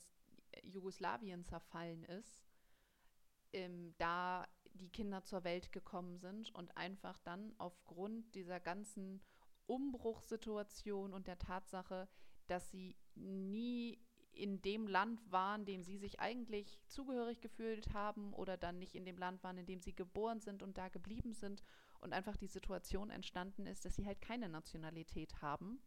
Jugoslawien 0.63 1.45
zerfallen 1.45 2.05
ist, 2.05 2.48
ähm, 3.53 3.95
da 3.99 4.47
die 4.75 4.91
Kinder 4.91 5.25
zur 5.25 5.45
Welt 5.45 5.73
gekommen 5.73 6.19
sind 6.19 6.55
und 6.55 6.77
einfach 6.77 7.19
dann 7.19 7.55
aufgrund 7.59 8.35
dieser 8.35 8.61
ganzen 8.61 9.21
Umbruchssituation 9.67 11.13
und 11.13 11.27
der 11.27 11.39
Tatsache, 11.39 12.09
dass 12.47 12.71
sie 12.71 12.97
nie 13.15 14.01
in 14.33 14.63
dem 14.63 14.87
Land 14.87 15.21
waren, 15.33 15.65
dem 15.65 15.83
sie 15.83 15.99
sich 15.99 16.21
eigentlich 16.21 16.81
zugehörig 16.87 17.41
gefühlt 17.41 17.93
haben 17.93 18.33
oder 18.35 18.57
dann 18.57 18.79
nicht 18.79 18.95
in 18.95 19.05
dem 19.05 19.19
Land 19.19 19.43
waren, 19.43 19.59
in 19.59 19.67
dem 19.67 19.81
sie 19.81 19.95
geboren 19.95 20.41
sind 20.41 20.63
und 20.63 20.79
da 20.79 20.89
geblieben 20.89 21.35
sind 21.35 21.63
und 22.01 22.13
einfach 22.13 22.37
die 22.37 22.47
Situation 22.47 23.11
entstanden 23.11 23.67
ist, 23.67 23.85
dass 23.85 23.97
sie 23.97 24.07
halt 24.07 24.21
keine 24.21 24.49
Nationalität 24.49 25.43
haben. 25.43 25.83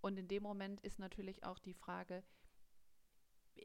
Und 0.00 0.18
in 0.18 0.28
dem 0.28 0.42
Moment 0.42 0.80
ist 0.80 0.98
natürlich 0.98 1.44
auch 1.44 1.58
die 1.58 1.74
Frage, 1.74 2.24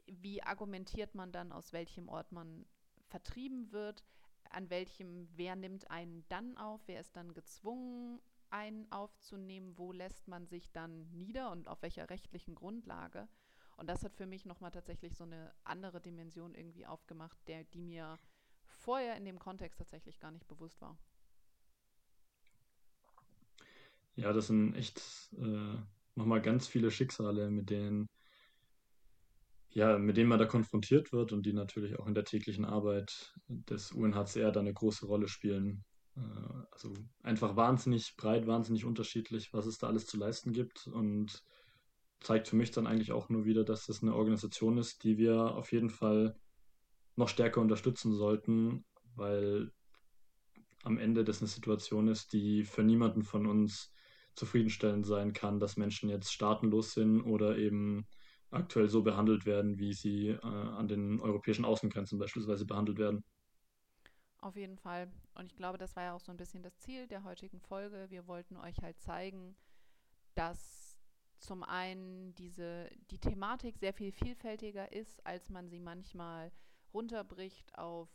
wie 0.06 0.42
argumentiert 0.42 1.14
man 1.14 1.32
dann, 1.32 1.52
aus 1.52 1.72
welchem 1.72 2.08
Ort 2.08 2.32
man 2.32 2.66
vertrieben 3.14 3.70
wird, 3.70 4.02
an 4.50 4.70
welchem, 4.70 5.28
wer 5.36 5.54
nimmt 5.54 5.88
einen 5.88 6.24
dann 6.28 6.56
auf, 6.56 6.80
wer 6.86 7.00
ist 7.00 7.14
dann 7.14 7.32
gezwungen, 7.32 8.20
einen 8.50 8.90
aufzunehmen, 8.90 9.78
wo 9.78 9.92
lässt 9.92 10.26
man 10.26 10.48
sich 10.48 10.72
dann 10.72 11.08
nieder 11.12 11.52
und 11.52 11.68
auf 11.68 11.80
welcher 11.82 12.10
rechtlichen 12.10 12.56
Grundlage. 12.56 13.28
Und 13.76 13.88
das 13.88 14.02
hat 14.02 14.16
für 14.16 14.26
mich 14.26 14.46
nochmal 14.46 14.72
tatsächlich 14.72 15.14
so 15.14 15.22
eine 15.22 15.52
andere 15.62 16.00
Dimension 16.00 16.56
irgendwie 16.56 16.86
aufgemacht, 16.86 17.38
der, 17.46 17.62
die 17.62 17.82
mir 17.82 18.18
vorher 18.64 19.16
in 19.16 19.24
dem 19.24 19.38
Kontext 19.38 19.78
tatsächlich 19.78 20.18
gar 20.18 20.32
nicht 20.32 20.48
bewusst 20.48 20.80
war. 20.80 20.98
Ja, 24.16 24.32
das 24.32 24.48
sind 24.48 24.74
echt 24.74 25.00
äh, 25.38 25.76
nochmal 26.16 26.42
ganz 26.42 26.66
viele 26.66 26.90
Schicksale, 26.90 27.48
mit 27.48 27.70
denen, 27.70 28.08
ja, 29.74 29.98
mit 29.98 30.16
denen 30.16 30.28
man 30.28 30.38
da 30.38 30.46
konfrontiert 30.46 31.12
wird 31.12 31.32
und 31.32 31.44
die 31.44 31.52
natürlich 31.52 31.98
auch 31.98 32.06
in 32.06 32.14
der 32.14 32.24
täglichen 32.24 32.64
Arbeit 32.64 33.34
des 33.48 33.90
UNHCR 33.90 34.52
da 34.52 34.60
eine 34.60 34.72
große 34.72 35.04
Rolle 35.04 35.26
spielen. 35.26 35.84
Äh, 36.16 36.20
also 36.70 36.94
einfach 37.22 37.56
wahnsinnig 37.56 38.14
breit, 38.16 38.46
wahnsinnig 38.46 38.84
unterschiedlich, 38.84 39.52
was 39.52 39.66
es 39.66 39.78
da 39.78 39.88
alles 39.88 40.06
zu 40.06 40.16
leisten 40.16 40.52
gibt 40.52 40.86
und 40.86 41.42
zeigt 42.20 42.46
für 42.46 42.56
mich 42.56 42.70
dann 42.70 42.86
eigentlich 42.86 43.10
auch 43.10 43.28
nur 43.28 43.44
wieder, 43.44 43.64
dass 43.64 43.86
das 43.86 44.00
eine 44.00 44.14
Organisation 44.14 44.78
ist, 44.78 45.02
die 45.02 45.18
wir 45.18 45.56
auf 45.56 45.72
jeden 45.72 45.90
Fall 45.90 46.36
noch 47.16 47.28
stärker 47.28 47.60
unterstützen 47.60 48.14
sollten, 48.14 48.84
weil 49.16 49.72
am 50.84 50.98
Ende 50.98 51.24
das 51.24 51.40
eine 51.40 51.48
Situation 51.48 52.06
ist, 52.06 52.32
die 52.32 52.62
für 52.62 52.84
niemanden 52.84 53.24
von 53.24 53.46
uns 53.46 53.92
zufriedenstellend 54.36 55.04
sein 55.04 55.32
kann, 55.32 55.58
dass 55.58 55.76
Menschen 55.76 56.08
jetzt 56.10 56.32
staatenlos 56.32 56.92
sind 56.92 57.22
oder 57.22 57.58
eben 57.58 58.06
aktuell 58.54 58.88
so 58.88 59.02
behandelt 59.02 59.46
werden, 59.46 59.78
wie 59.78 59.92
sie 59.92 60.28
äh, 60.28 60.40
an 60.42 60.88
den 60.88 61.20
europäischen 61.20 61.64
Außengrenzen 61.64 62.18
beispielsweise 62.18 62.66
behandelt 62.66 62.98
werden. 62.98 63.24
Auf 64.38 64.56
jeden 64.56 64.76
Fall. 64.76 65.10
Und 65.34 65.46
ich 65.46 65.56
glaube, 65.56 65.78
das 65.78 65.96
war 65.96 66.02
ja 66.02 66.14
auch 66.14 66.20
so 66.20 66.30
ein 66.30 66.36
bisschen 66.36 66.62
das 66.62 66.76
Ziel 66.78 67.06
der 67.06 67.24
heutigen 67.24 67.60
Folge. 67.60 68.06
Wir 68.10 68.26
wollten 68.26 68.56
euch 68.56 68.76
halt 68.82 69.00
zeigen, 69.00 69.56
dass 70.34 70.98
zum 71.38 71.62
einen 71.62 72.34
diese, 72.34 72.90
die 73.10 73.18
Thematik 73.18 73.78
sehr 73.78 73.92
viel 73.92 74.12
vielfältiger 74.12 74.92
ist, 74.92 75.24
als 75.26 75.48
man 75.48 75.68
sie 75.68 75.80
manchmal 75.80 76.52
runterbricht 76.92 77.76
auf 77.78 78.08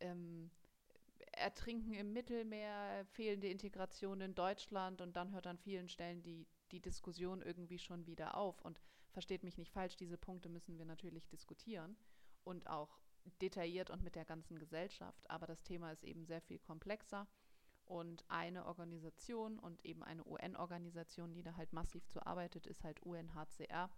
ähm, 0.00 0.50
Ertrinken 1.32 1.92
im 1.92 2.12
Mittelmeer, 2.12 3.04
fehlende 3.12 3.48
Integration 3.48 4.20
in 4.20 4.34
Deutschland 4.34 5.00
und 5.00 5.16
dann 5.16 5.32
hört 5.32 5.46
an 5.46 5.58
vielen 5.58 5.88
Stellen 5.88 6.22
die, 6.22 6.46
die 6.70 6.80
Diskussion 6.80 7.42
irgendwie 7.42 7.78
schon 7.78 8.06
wieder 8.06 8.36
auf. 8.36 8.62
Und 8.62 8.80
versteht 9.16 9.44
mich 9.44 9.56
nicht 9.56 9.72
falsch, 9.72 9.96
diese 9.96 10.18
Punkte 10.18 10.50
müssen 10.50 10.76
wir 10.76 10.84
natürlich 10.84 11.26
diskutieren 11.26 11.96
und 12.44 12.68
auch 12.68 13.00
detailliert 13.40 13.88
und 13.88 14.02
mit 14.02 14.14
der 14.14 14.26
ganzen 14.26 14.58
Gesellschaft. 14.58 15.30
Aber 15.30 15.46
das 15.46 15.62
Thema 15.62 15.90
ist 15.90 16.04
eben 16.04 16.26
sehr 16.26 16.42
viel 16.42 16.58
komplexer. 16.58 17.26
Und 17.86 18.26
eine 18.28 18.66
Organisation 18.66 19.58
und 19.58 19.82
eben 19.86 20.02
eine 20.02 20.22
UN-Organisation, 20.26 21.32
die 21.32 21.42
da 21.42 21.56
halt 21.56 21.72
massiv 21.72 22.06
zu 22.08 22.26
arbeitet, 22.26 22.66
ist 22.66 22.84
halt 22.84 23.00
UNHCR. 23.00 23.88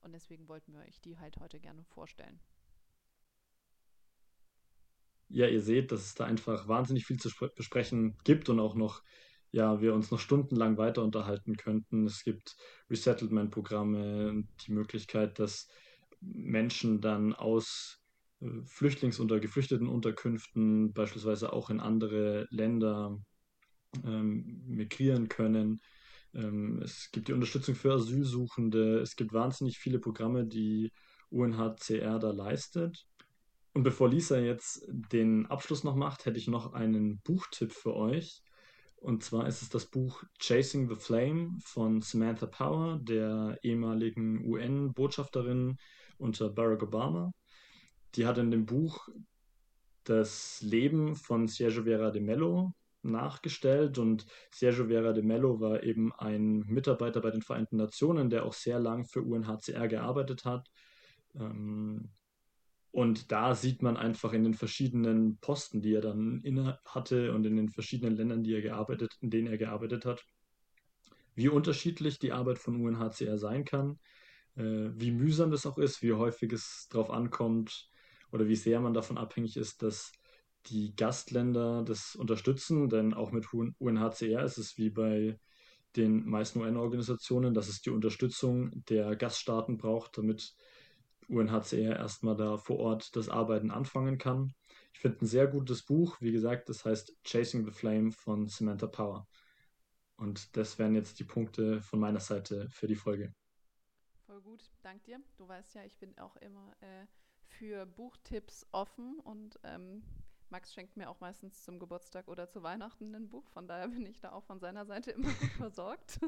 Und 0.00 0.10
deswegen 0.10 0.48
wollten 0.48 0.72
wir 0.72 0.80
euch 0.80 1.00
die 1.00 1.18
halt 1.18 1.38
heute 1.38 1.60
gerne 1.60 1.84
vorstellen 1.84 2.40
ja, 5.28 5.48
ihr 5.48 5.62
seht, 5.62 5.90
dass 5.90 6.02
es 6.02 6.14
da 6.14 6.26
einfach 6.26 6.68
wahnsinnig 6.68 7.06
viel 7.06 7.18
zu 7.18 7.30
besprechen 7.56 8.16
gibt 8.24 8.48
und 8.48 8.60
auch 8.60 8.74
noch, 8.74 9.02
ja, 9.54 9.80
wir 9.80 9.94
uns 9.94 10.10
noch 10.10 10.18
stundenlang 10.18 10.78
weiter 10.78 11.04
unterhalten 11.04 11.56
könnten. 11.56 12.06
Es 12.06 12.24
gibt 12.24 12.56
Resettlement-Programme, 12.90 14.42
die 14.66 14.72
Möglichkeit, 14.72 15.38
dass 15.38 15.68
Menschen 16.20 17.00
dann 17.00 17.32
aus 17.32 18.00
äh, 18.40 18.46
Flüchtlings- 18.64 19.20
oder 19.20 19.38
geflüchteten 19.38 19.86
Unterkünften 19.86 20.92
beispielsweise 20.92 21.52
auch 21.52 21.70
in 21.70 21.78
andere 21.78 22.48
Länder 22.50 23.16
ähm, 24.04 24.64
migrieren 24.66 25.28
können. 25.28 25.80
Ähm, 26.34 26.82
es 26.82 27.10
gibt 27.12 27.28
die 27.28 27.32
Unterstützung 27.32 27.76
für 27.76 27.92
Asylsuchende. 27.92 28.98
Es 28.98 29.14
gibt 29.14 29.32
wahnsinnig 29.32 29.78
viele 29.78 30.00
Programme, 30.00 30.46
die 30.46 30.90
UNHCR 31.30 32.18
da 32.18 32.32
leistet. 32.32 33.06
Und 33.72 33.84
bevor 33.84 34.08
Lisa 34.08 34.36
jetzt 34.36 34.84
den 34.88 35.46
Abschluss 35.46 35.84
noch 35.84 35.94
macht, 35.94 36.26
hätte 36.26 36.38
ich 36.38 36.48
noch 36.48 36.72
einen 36.72 37.20
Buchtipp 37.20 37.72
für 37.72 37.94
euch. 37.94 38.43
Und 39.04 39.22
zwar 39.22 39.46
ist 39.46 39.60
es 39.60 39.68
das 39.68 39.84
Buch 39.84 40.24
Chasing 40.38 40.88
the 40.88 40.96
Flame 40.96 41.58
von 41.62 42.00
Samantha 42.00 42.46
Power, 42.46 42.98
der 43.02 43.58
ehemaligen 43.60 44.42
UN-Botschafterin 44.46 45.76
unter 46.16 46.48
Barack 46.48 46.84
Obama. 46.84 47.30
Die 48.14 48.26
hat 48.26 48.38
in 48.38 48.50
dem 48.50 48.64
Buch 48.64 49.10
das 50.04 50.62
Leben 50.62 51.16
von 51.16 51.48
Sergio 51.48 51.82
Vera 51.82 52.10
de 52.10 52.22
Mello 52.22 52.72
nachgestellt 53.02 53.98
und 53.98 54.24
Sergio 54.50 54.86
Vera 54.86 55.12
de 55.12 55.22
Mello 55.22 55.60
war 55.60 55.82
eben 55.82 56.10
ein 56.14 56.60
Mitarbeiter 56.60 57.20
bei 57.20 57.30
den 57.30 57.42
Vereinten 57.42 57.76
Nationen, 57.76 58.30
der 58.30 58.46
auch 58.46 58.54
sehr 58.54 58.80
lang 58.80 59.04
für 59.04 59.20
UNHCR 59.20 59.86
gearbeitet 59.86 60.46
hat. 60.46 60.70
Ähm, 61.34 62.08
und 62.94 63.32
da 63.32 63.56
sieht 63.56 63.82
man 63.82 63.96
einfach 63.96 64.32
in 64.34 64.44
den 64.44 64.54
verschiedenen 64.54 65.36
Posten, 65.38 65.82
die 65.82 65.94
er 65.94 66.00
dann 66.00 66.40
inne 66.44 66.78
hatte 66.84 67.34
und 67.34 67.44
in 67.44 67.56
den 67.56 67.68
verschiedenen 67.68 68.14
Ländern, 68.14 68.44
die 68.44 68.54
er 68.54 68.62
gearbeitet, 68.62 69.16
in 69.20 69.30
denen 69.30 69.48
er 69.48 69.58
gearbeitet 69.58 70.04
hat, 70.04 70.24
wie 71.34 71.48
unterschiedlich 71.48 72.20
die 72.20 72.30
Arbeit 72.30 72.60
von 72.60 72.80
UNHCR 72.80 73.36
sein 73.36 73.64
kann, 73.64 73.98
äh, 74.54 74.90
wie 74.94 75.10
mühsam 75.10 75.50
das 75.50 75.66
auch 75.66 75.76
ist, 75.76 76.02
wie 76.02 76.12
häufig 76.12 76.52
es 76.52 76.86
darauf 76.88 77.10
ankommt 77.10 77.88
oder 78.30 78.46
wie 78.46 78.54
sehr 78.54 78.78
man 78.78 78.94
davon 78.94 79.18
abhängig 79.18 79.56
ist, 79.56 79.82
dass 79.82 80.12
die 80.66 80.94
Gastländer 80.94 81.82
das 81.82 82.14
unterstützen, 82.14 82.88
denn 82.88 83.12
auch 83.12 83.32
mit 83.32 83.48
UNHCR 83.52 84.44
ist 84.44 84.58
es 84.58 84.78
wie 84.78 84.90
bei 84.90 85.40
den 85.96 86.24
meisten 86.26 86.60
UN-Organisationen, 86.60 87.54
dass 87.54 87.66
es 87.66 87.80
die 87.80 87.90
Unterstützung 87.90 88.70
der 88.84 89.16
Gaststaaten 89.16 89.78
braucht, 89.78 90.16
damit 90.16 90.54
UNHCR 91.28 91.96
erstmal 91.96 92.36
da 92.36 92.56
vor 92.56 92.78
Ort 92.78 93.14
das 93.16 93.28
Arbeiten 93.28 93.70
anfangen 93.70 94.18
kann. 94.18 94.54
Ich 94.92 95.00
finde 95.00 95.24
ein 95.24 95.26
sehr 95.26 95.46
gutes 95.46 95.84
Buch. 95.84 96.16
Wie 96.20 96.32
gesagt, 96.32 96.68
das 96.68 96.84
heißt 96.84 97.16
Chasing 97.24 97.64
the 97.64 97.72
Flame 97.72 98.12
von 98.12 98.48
Samantha 98.48 98.86
Power. 98.86 99.26
Und 100.16 100.56
das 100.56 100.78
wären 100.78 100.94
jetzt 100.94 101.18
die 101.18 101.24
Punkte 101.24 101.80
von 101.82 101.98
meiner 101.98 102.20
Seite 102.20 102.68
für 102.70 102.86
die 102.86 102.94
Folge. 102.94 103.34
Voll 104.26 104.40
gut, 104.42 104.70
dank 104.82 105.02
dir. 105.04 105.20
Du 105.36 105.48
weißt 105.48 105.74
ja, 105.74 105.84
ich 105.84 105.98
bin 105.98 106.16
auch 106.18 106.36
immer 106.36 106.72
äh, 106.80 107.06
für 107.46 107.86
Buchtipps 107.86 108.66
offen 108.72 109.18
und 109.20 109.58
ähm, 109.64 110.02
Max 110.50 110.72
schenkt 110.72 110.96
mir 110.96 111.10
auch 111.10 111.20
meistens 111.20 111.64
zum 111.64 111.78
Geburtstag 111.78 112.28
oder 112.28 112.48
zu 112.48 112.62
Weihnachten 112.62 113.14
ein 113.14 113.28
Buch. 113.28 113.48
Von 113.48 113.66
daher 113.66 113.88
bin 113.88 114.06
ich 114.06 114.20
da 114.20 114.32
auch 114.32 114.44
von 114.44 114.60
seiner 114.60 114.86
Seite 114.86 115.10
immer 115.10 115.32
gut 115.32 115.50
versorgt. 115.56 116.20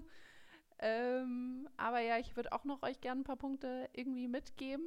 Ähm, 0.79 1.69
aber 1.77 2.01
ja, 2.01 2.19
ich 2.19 2.37
würde 2.37 2.53
auch 2.53 2.65
noch 2.65 2.83
euch 2.83 3.01
gerne 3.01 3.23
ein 3.23 3.25
paar 3.25 3.37
Punkte 3.37 3.89
irgendwie 3.93 4.29
mitgeben. 4.29 4.85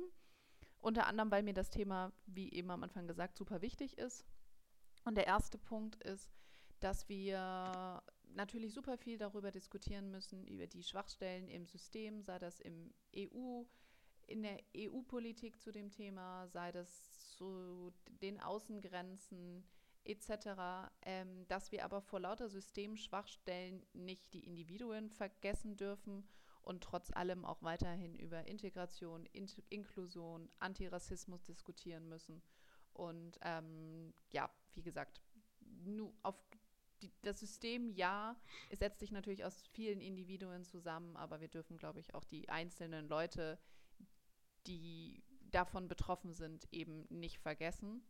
Unter 0.79 1.07
anderem, 1.07 1.31
weil 1.31 1.43
mir 1.43 1.53
das 1.53 1.69
Thema, 1.69 2.11
wie 2.25 2.51
eben 2.53 2.71
am 2.71 2.83
Anfang 2.83 3.07
gesagt, 3.07 3.37
super 3.37 3.61
wichtig 3.61 3.97
ist. 3.97 4.25
Und 5.03 5.15
der 5.15 5.27
erste 5.27 5.57
Punkt 5.57 6.01
ist, 6.03 6.29
dass 6.79 7.09
wir 7.09 8.01
natürlich 8.35 8.73
super 8.73 8.97
viel 8.97 9.17
darüber 9.17 9.51
diskutieren 9.51 10.11
müssen, 10.11 10.45
über 10.45 10.67
die 10.67 10.83
Schwachstellen 10.83 11.49
im 11.49 11.65
System, 11.65 12.21
sei 12.21 12.39
das 12.39 12.59
im 12.59 12.93
EU, 13.15 13.63
in 14.27 14.43
der 14.43 14.59
EU-Politik 14.77 15.59
zu 15.59 15.71
dem 15.71 15.91
Thema, 15.91 16.47
sei 16.47 16.71
das 16.71 17.19
zu 17.35 17.91
den 18.21 18.39
Außengrenzen, 18.39 19.63
etc., 20.05 20.89
ähm, 21.03 21.47
dass 21.47 21.71
wir 21.71 21.85
aber 21.85 22.01
vor 22.01 22.19
lauter 22.19 22.49
Systemschwachstellen 22.49 23.85
nicht 23.93 24.33
die 24.33 24.45
Individuen 24.45 25.09
vergessen 25.09 25.77
dürfen 25.77 26.27
und 26.61 26.83
trotz 26.83 27.11
allem 27.11 27.45
auch 27.45 27.61
weiterhin 27.63 28.15
über 28.15 28.47
Integration, 28.47 29.25
In 29.27 29.47
Inklusion, 29.69 30.49
Antirassismus 30.59 31.43
diskutieren 31.43 32.07
müssen. 32.07 32.41
Und 32.93 33.39
ähm, 33.41 34.13
ja, 34.31 34.49
wie 34.73 34.83
gesagt, 34.83 35.21
nur 35.83 36.13
auf 36.23 36.35
die, 37.01 37.11
das 37.21 37.39
System, 37.39 37.89
ja, 37.89 38.35
es 38.69 38.79
setzt 38.79 38.99
sich 38.99 39.11
natürlich 39.11 39.45
aus 39.45 39.63
vielen 39.71 40.01
Individuen 40.01 40.65
zusammen, 40.65 41.15
aber 41.15 41.39
wir 41.39 41.47
dürfen, 41.47 41.77
glaube 41.77 41.99
ich, 41.99 42.13
auch 42.13 42.25
die 42.25 42.49
einzelnen 42.49 43.07
Leute, 43.07 43.57
die 44.67 45.23
davon 45.51 45.87
betroffen 45.87 46.33
sind, 46.33 46.67
eben 46.71 47.05
nicht 47.09 47.39
vergessen. 47.39 48.03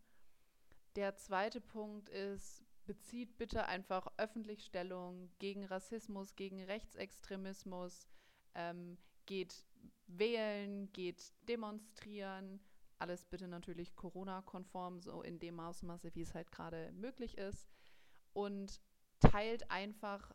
Der 0.99 1.15
zweite 1.15 1.61
Punkt 1.61 2.09
ist, 2.09 2.61
bezieht 2.85 3.37
bitte 3.37 3.67
einfach 3.67 4.05
öffentlich 4.17 4.65
Stellung 4.65 5.31
gegen 5.39 5.63
Rassismus, 5.63 6.35
gegen 6.35 6.61
Rechtsextremismus, 6.61 8.09
ähm, 8.53 8.97
geht 9.25 9.63
wählen, 10.07 10.91
geht 10.91 11.31
demonstrieren. 11.47 12.59
Alles 12.97 13.23
bitte 13.23 13.47
natürlich 13.47 13.95
Corona-konform, 13.95 14.99
so 14.99 15.21
in 15.21 15.39
dem 15.39 15.61
Ausmaße, 15.61 16.13
wie 16.15 16.23
es 16.23 16.35
halt 16.35 16.51
gerade 16.51 16.91
möglich 16.91 17.37
ist. 17.37 17.69
Und 18.33 18.81
teilt 19.21 19.71
einfach 19.71 20.33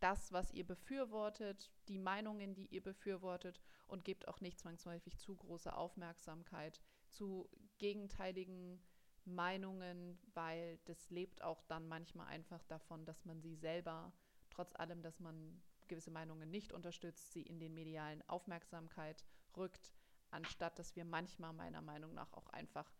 das, 0.00 0.32
was 0.32 0.50
ihr 0.52 0.66
befürwortet, 0.66 1.70
die 1.86 1.98
Meinungen, 1.98 2.54
die 2.54 2.68
ihr 2.68 2.82
befürwortet 2.82 3.60
und 3.86 4.06
gebt 4.06 4.26
auch 4.26 4.40
nicht 4.40 4.58
zwangsläufig 4.58 5.18
zu 5.18 5.36
große 5.36 5.76
Aufmerksamkeit 5.76 6.80
zu 7.10 7.46
gegenteiligen 7.76 8.80
Meinungen, 9.28 10.18
weil 10.34 10.78
das 10.84 11.10
lebt 11.10 11.42
auch 11.42 11.62
dann 11.64 11.86
manchmal 11.88 12.26
einfach 12.26 12.62
davon, 12.64 13.04
dass 13.04 13.24
man 13.24 13.40
sie 13.40 13.54
selber, 13.54 14.12
trotz 14.50 14.74
allem, 14.74 15.02
dass 15.02 15.20
man 15.20 15.60
gewisse 15.88 16.10
Meinungen 16.10 16.50
nicht 16.50 16.72
unterstützt, 16.72 17.32
sie 17.32 17.42
in 17.42 17.58
den 17.60 17.74
medialen 17.74 18.22
Aufmerksamkeit 18.28 19.24
rückt, 19.56 19.92
anstatt 20.30 20.78
dass 20.78 20.94
wir 20.96 21.04
manchmal 21.04 21.52
meiner 21.52 21.80
Meinung 21.80 22.14
nach 22.14 22.32
auch 22.32 22.48
einfach 22.48 22.92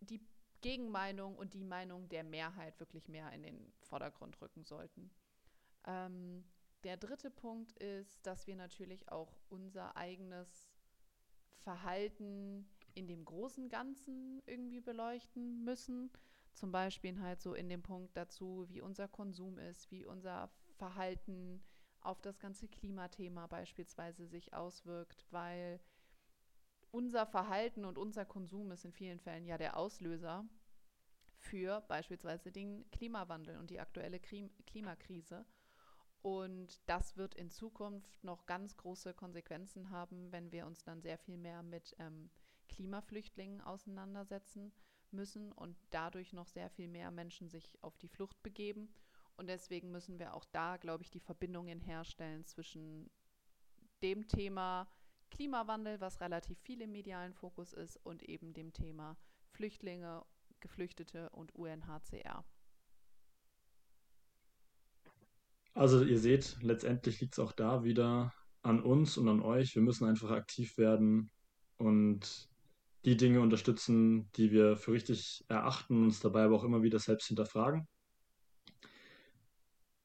die 0.00 0.20
Gegenmeinung 0.60 1.36
und 1.36 1.54
die 1.54 1.64
Meinung 1.64 2.08
der 2.08 2.24
Mehrheit 2.24 2.78
wirklich 2.80 3.08
mehr 3.08 3.30
in 3.32 3.42
den 3.42 3.72
Vordergrund 3.82 4.40
rücken 4.40 4.64
sollten. 4.64 5.10
Ähm, 5.86 6.44
der 6.82 6.96
dritte 6.96 7.30
Punkt 7.30 7.72
ist, 7.78 8.26
dass 8.26 8.46
wir 8.46 8.56
natürlich 8.56 9.10
auch 9.10 9.36
unser 9.48 9.96
eigenes 9.96 10.70
Verhalten 11.58 12.68
in 12.96 13.06
dem 13.06 13.24
großen 13.24 13.68
Ganzen 13.68 14.42
irgendwie 14.46 14.80
beleuchten 14.80 15.62
müssen. 15.64 16.10
Zum 16.54 16.72
Beispiel 16.72 17.20
halt 17.20 17.40
so 17.42 17.54
in 17.54 17.68
dem 17.68 17.82
Punkt 17.82 18.16
dazu, 18.16 18.64
wie 18.68 18.80
unser 18.80 19.06
Konsum 19.06 19.58
ist, 19.58 19.90
wie 19.90 20.06
unser 20.06 20.50
Verhalten 20.78 21.62
auf 22.00 22.22
das 22.22 22.38
ganze 22.38 22.68
Klimathema 22.68 23.46
beispielsweise 23.46 24.26
sich 24.26 24.54
auswirkt, 24.54 25.26
weil 25.30 25.80
unser 26.90 27.26
Verhalten 27.26 27.84
und 27.84 27.98
unser 27.98 28.24
Konsum 28.24 28.70
ist 28.70 28.84
in 28.84 28.92
vielen 28.92 29.20
Fällen 29.20 29.44
ja 29.44 29.58
der 29.58 29.76
Auslöser 29.76 30.48
für 31.36 31.82
beispielsweise 31.82 32.50
den 32.50 32.90
Klimawandel 32.90 33.58
und 33.58 33.68
die 33.68 33.80
aktuelle 33.80 34.20
Klimakrise. 34.20 35.44
Und 36.22 36.80
das 36.86 37.16
wird 37.18 37.34
in 37.34 37.50
Zukunft 37.50 38.24
noch 38.24 38.46
ganz 38.46 38.76
große 38.78 39.12
Konsequenzen 39.12 39.90
haben, 39.90 40.32
wenn 40.32 40.50
wir 40.50 40.66
uns 40.66 40.82
dann 40.82 41.02
sehr 41.02 41.18
viel 41.18 41.36
mehr 41.36 41.62
mit 41.62 41.94
ähm, 41.98 42.30
Klimaflüchtlingen 42.68 43.60
auseinandersetzen 43.60 44.72
müssen 45.10 45.52
und 45.52 45.76
dadurch 45.90 46.32
noch 46.32 46.48
sehr 46.48 46.70
viel 46.70 46.88
mehr 46.88 47.10
Menschen 47.10 47.48
sich 47.48 47.82
auf 47.82 47.96
die 47.98 48.08
Flucht 48.08 48.42
begeben. 48.42 48.88
Und 49.36 49.48
deswegen 49.48 49.90
müssen 49.90 50.18
wir 50.18 50.34
auch 50.34 50.44
da, 50.46 50.76
glaube 50.76 51.02
ich, 51.02 51.10
die 51.10 51.20
Verbindungen 51.20 51.80
herstellen 51.80 52.44
zwischen 52.44 53.10
dem 54.02 54.26
Thema 54.28 54.88
Klimawandel, 55.30 56.00
was 56.00 56.20
relativ 56.20 56.58
viel 56.60 56.80
im 56.80 56.92
medialen 56.92 57.34
Fokus 57.34 57.72
ist, 57.72 57.96
und 58.04 58.22
eben 58.22 58.52
dem 58.54 58.72
Thema 58.72 59.16
Flüchtlinge, 59.50 60.24
Geflüchtete 60.60 61.30
und 61.30 61.54
UNHCR. 61.54 62.44
Also 65.74 66.02
ihr 66.04 66.18
seht, 66.18 66.56
letztendlich 66.62 67.20
liegt 67.20 67.34
es 67.34 67.38
auch 67.38 67.52
da 67.52 67.84
wieder 67.84 68.32
an 68.62 68.82
uns 68.82 69.18
und 69.18 69.28
an 69.28 69.42
euch. 69.42 69.74
Wir 69.74 69.82
müssen 69.82 70.06
einfach 70.06 70.30
aktiv 70.30 70.78
werden 70.78 71.30
und 71.76 72.48
die 73.06 73.16
Dinge 73.16 73.40
unterstützen, 73.40 74.28
die 74.32 74.50
wir 74.50 74.76
für 74.76 74.92
richtig 74.92 75.44
erachten, 75.48 76.04
uns 76.04 76.20
dabei 76.20 76.42
aber 76.42 76.56
auch 76.56 76.64
immer 76.64 76.82
wieder 76.82 76.98
selbst 76.98 77.28
hinterfragen. 77.28 77.86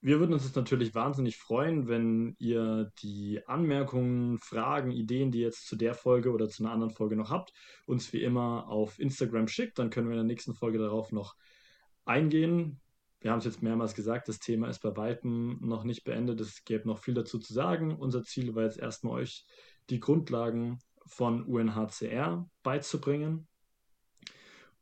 Wir 0.00 0.18
würden 0.18 0.32
uns 0.32 0.44
jetzt 0.44 0.56
natürlich 0.56 0.94
wahnsinnig 0.94 1.36
freuen, 1.36 1.88
wenn 1.88 2.34
ihr 2.38 2.92
die 3.02 3.40
Anmerkungen, 3.46 4.38
Fragen, 4.38 4.92
Ideen, 4.92 5.30
die 5.30 5.40
ihr 5.40 5.46
jetzt 5.46 5.66
zu 5.66 5.76
der 5.76 5.94
Folge 5.94 6.32
oder 6.32 6.48
zu 6.48 6.62
einer 6.62 6.72
anderen 6.72 6.92
Folge 6.92 7.16
noch 7.16 7.30
habt, 7.30 7.52
uns 7.86 8.12
wie 8.12 8.22
immer 8.22 8.68
auf 8.68 8.98
Instagram 8.98 9.48
schickt. 9.48 9.78
Dann 9.78 9.90
können 9.90 10.08
wir 10.08 10.14
in 10.14 10.26
der 10.26 10.32
nächsten 10.32 10.54
Folge 10.54 10.78
darauf 10.78 11.12
noch 11.12 11.36
eingehen. 12.04 12.80
Wir 13.20 13.30
haben 13.30 13.38
es 13.38 13.44
jetzt 13.44 13.62
mehrmals 13.62 13.94
gesagt, 13.94 14.28
das 14.28 14.40
Thema 14.40 14.68
ist 14.68 14.80
bei 14.80 14.96
Weitem 14.96 15.58
noch 15.60 15.84
nicht 15.84 16.02
beendet. 16.02 16.40
Es 16.40 16.64
gäbe 16.64 16.88
noch 16.88 16.98
viel 16.98 17.14
dazu 17.14 17.38
zu 17.38 17.52
sagen. 17.52 17.94
Unser 17.96 18.24
Ziel 18.24 18.54
war 18.56 18.64
jetzt 18.64 18.78
erstmal 18.78 19.20
euch 19.22 19.44
die 19.90 20.00
Grundlagen 20.00 20.80
von 21.06 21.44
UNHCR 21.44 22.48
beizubringen. 22.62 23.48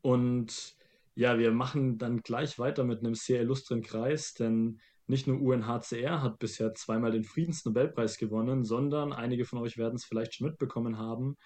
Und 0.03 0.77
ja, 1.15 1.39
wir 1.39 1.53
machen 1.53 1.99
dann 1.99 2.23
gleich 2.23 2.59
weiter 2.59 2.85
mit 2.85 3.01
einem 3.01 3.15
sehr 3.15 3.41
illustren 3.43 3.83
Kreis, 3.83 4.35
denn 4.35 4.81
nicht 5.07 5.27
nur 5.27 5.41
UNHCR 5.41 6.23
hat 6.23 6.39
bisher 6.39 6.73
zweimal 6.75 7.11
den 7.11 7.25
Friedensnobelpreis 7.25 8.17
gewonnen, 8.17 8.65
sondern 8.65 9.13
einige 9.13 9.45
von 9.45 9.59
euch 9.59 9.77
werden 9.77 9.97
es 9.97 10.05
vielleicht 10.05 10.35
schon 10.35 10.47
mitbekommen 10.47 10.99
haben. 10.99 11.37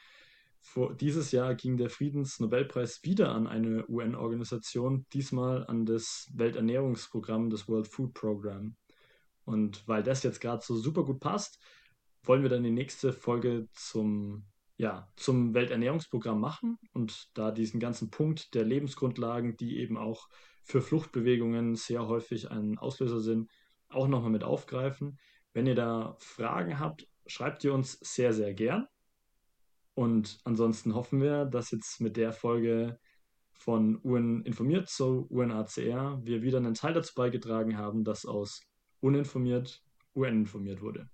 Vor, 0.60 0.94
dieses 0.94 1.32
Jahr 1.32 1.54
ging 1.54 1.76
der 1.76 1.90
Friedensnobelpreis 1.90 3.02
wieder 3.04 3.32
an 3.32 3.46
eine 3.46 3.86
UN-Organisation, 3.88 5.06
diesmal 5.12 5.66
an 5.66 5.86
das 5.86 6.28
Welternährungsprogramm, 6.34 7.50
das 7.50 7.68
World 7.68 7.88
Food 7.88 8.14
Program. 8.14 8.76
Und 9.44 9.86
weil 9.86 10.02
das 10.02 10.22
jetzt 10.22 10.40
gerade 10.40 10.64
so 10.64 10.76
super 10.76 11.04
gut 11.04 11.20
passt, 11.20 11.58
wollen 12.22 12.42
wir 12.42 12.50
dann 12.50 12.62
die 12.62 12.70
nächste 12.70 13.12
Folge 13.12 13.68
zum 13.72 14.44
ja, 14.76 15.08
zum 15.16 15.54
Welternährungsprogramm 15.54 16.40
machen 16.40 16.78
und 16.92 17.28
da 17.34 17.50
diesen 17.50 17.78
ganzen 17.80 18.10
Punkt 18.10 18.54
der 18.54 18.64
Lebensgrundlagen, 18.64 19.56
die 19.56 19.78
eben 19.78 19.96
auch 19.96 20.28
für 20.62 20.82
Fluchtbewegungen 20.82 21.76
sehr 21.76 22.08
häufig 22.08 22.50
ein 22.50 22.78
Auslöser 22.78 23.20
sind, 23.20 23.50
auch 23.88 24.08
nochmal 24.08 24.30
mit 24.30 24.42
aufgreifen. 24.42 25.18
Wenn 25.52 25.66
ihr 25.66 25.74
da 25.74 26.16
Fragen 26.18 26.80
habt, 26.80 27.06
schreibt 27.26 27.62
ihr 27.64 27.72
uns 27.72 27.92
sehr, 28.00 28.32
sehr 28.32 28.54
gern. 28.54 28.88
Und 29.94 30.38
ansonsten 30.42 30.94
hoffen 30.94 31.20
wir, 31.20 31.44
dass 31.44 31.70
jetzt 31.70 32.00
mit 32.00 32.16
der 32.16 32.32
Folge 32.32 32.98
von 33.52 34.00
UN 34.02 34.42
informiert 34.42 34.88
zu 34.88 35.26
UNACR 35.30 36.20
wir 36.24 36.42
wieder 36.42 36.58
einen 36.58 36.74
Teil 36.74 36.94
dazu 36.94 37.14
beigetragen 37.14 37.78
haben, 37.78 38.02
dass 38.02 38.26
aus 38.26 38.60
uninformiert 39.00 39.84
UN 40.16 40.40
informiert 40.40 40.80
wurde. 40.80 41.08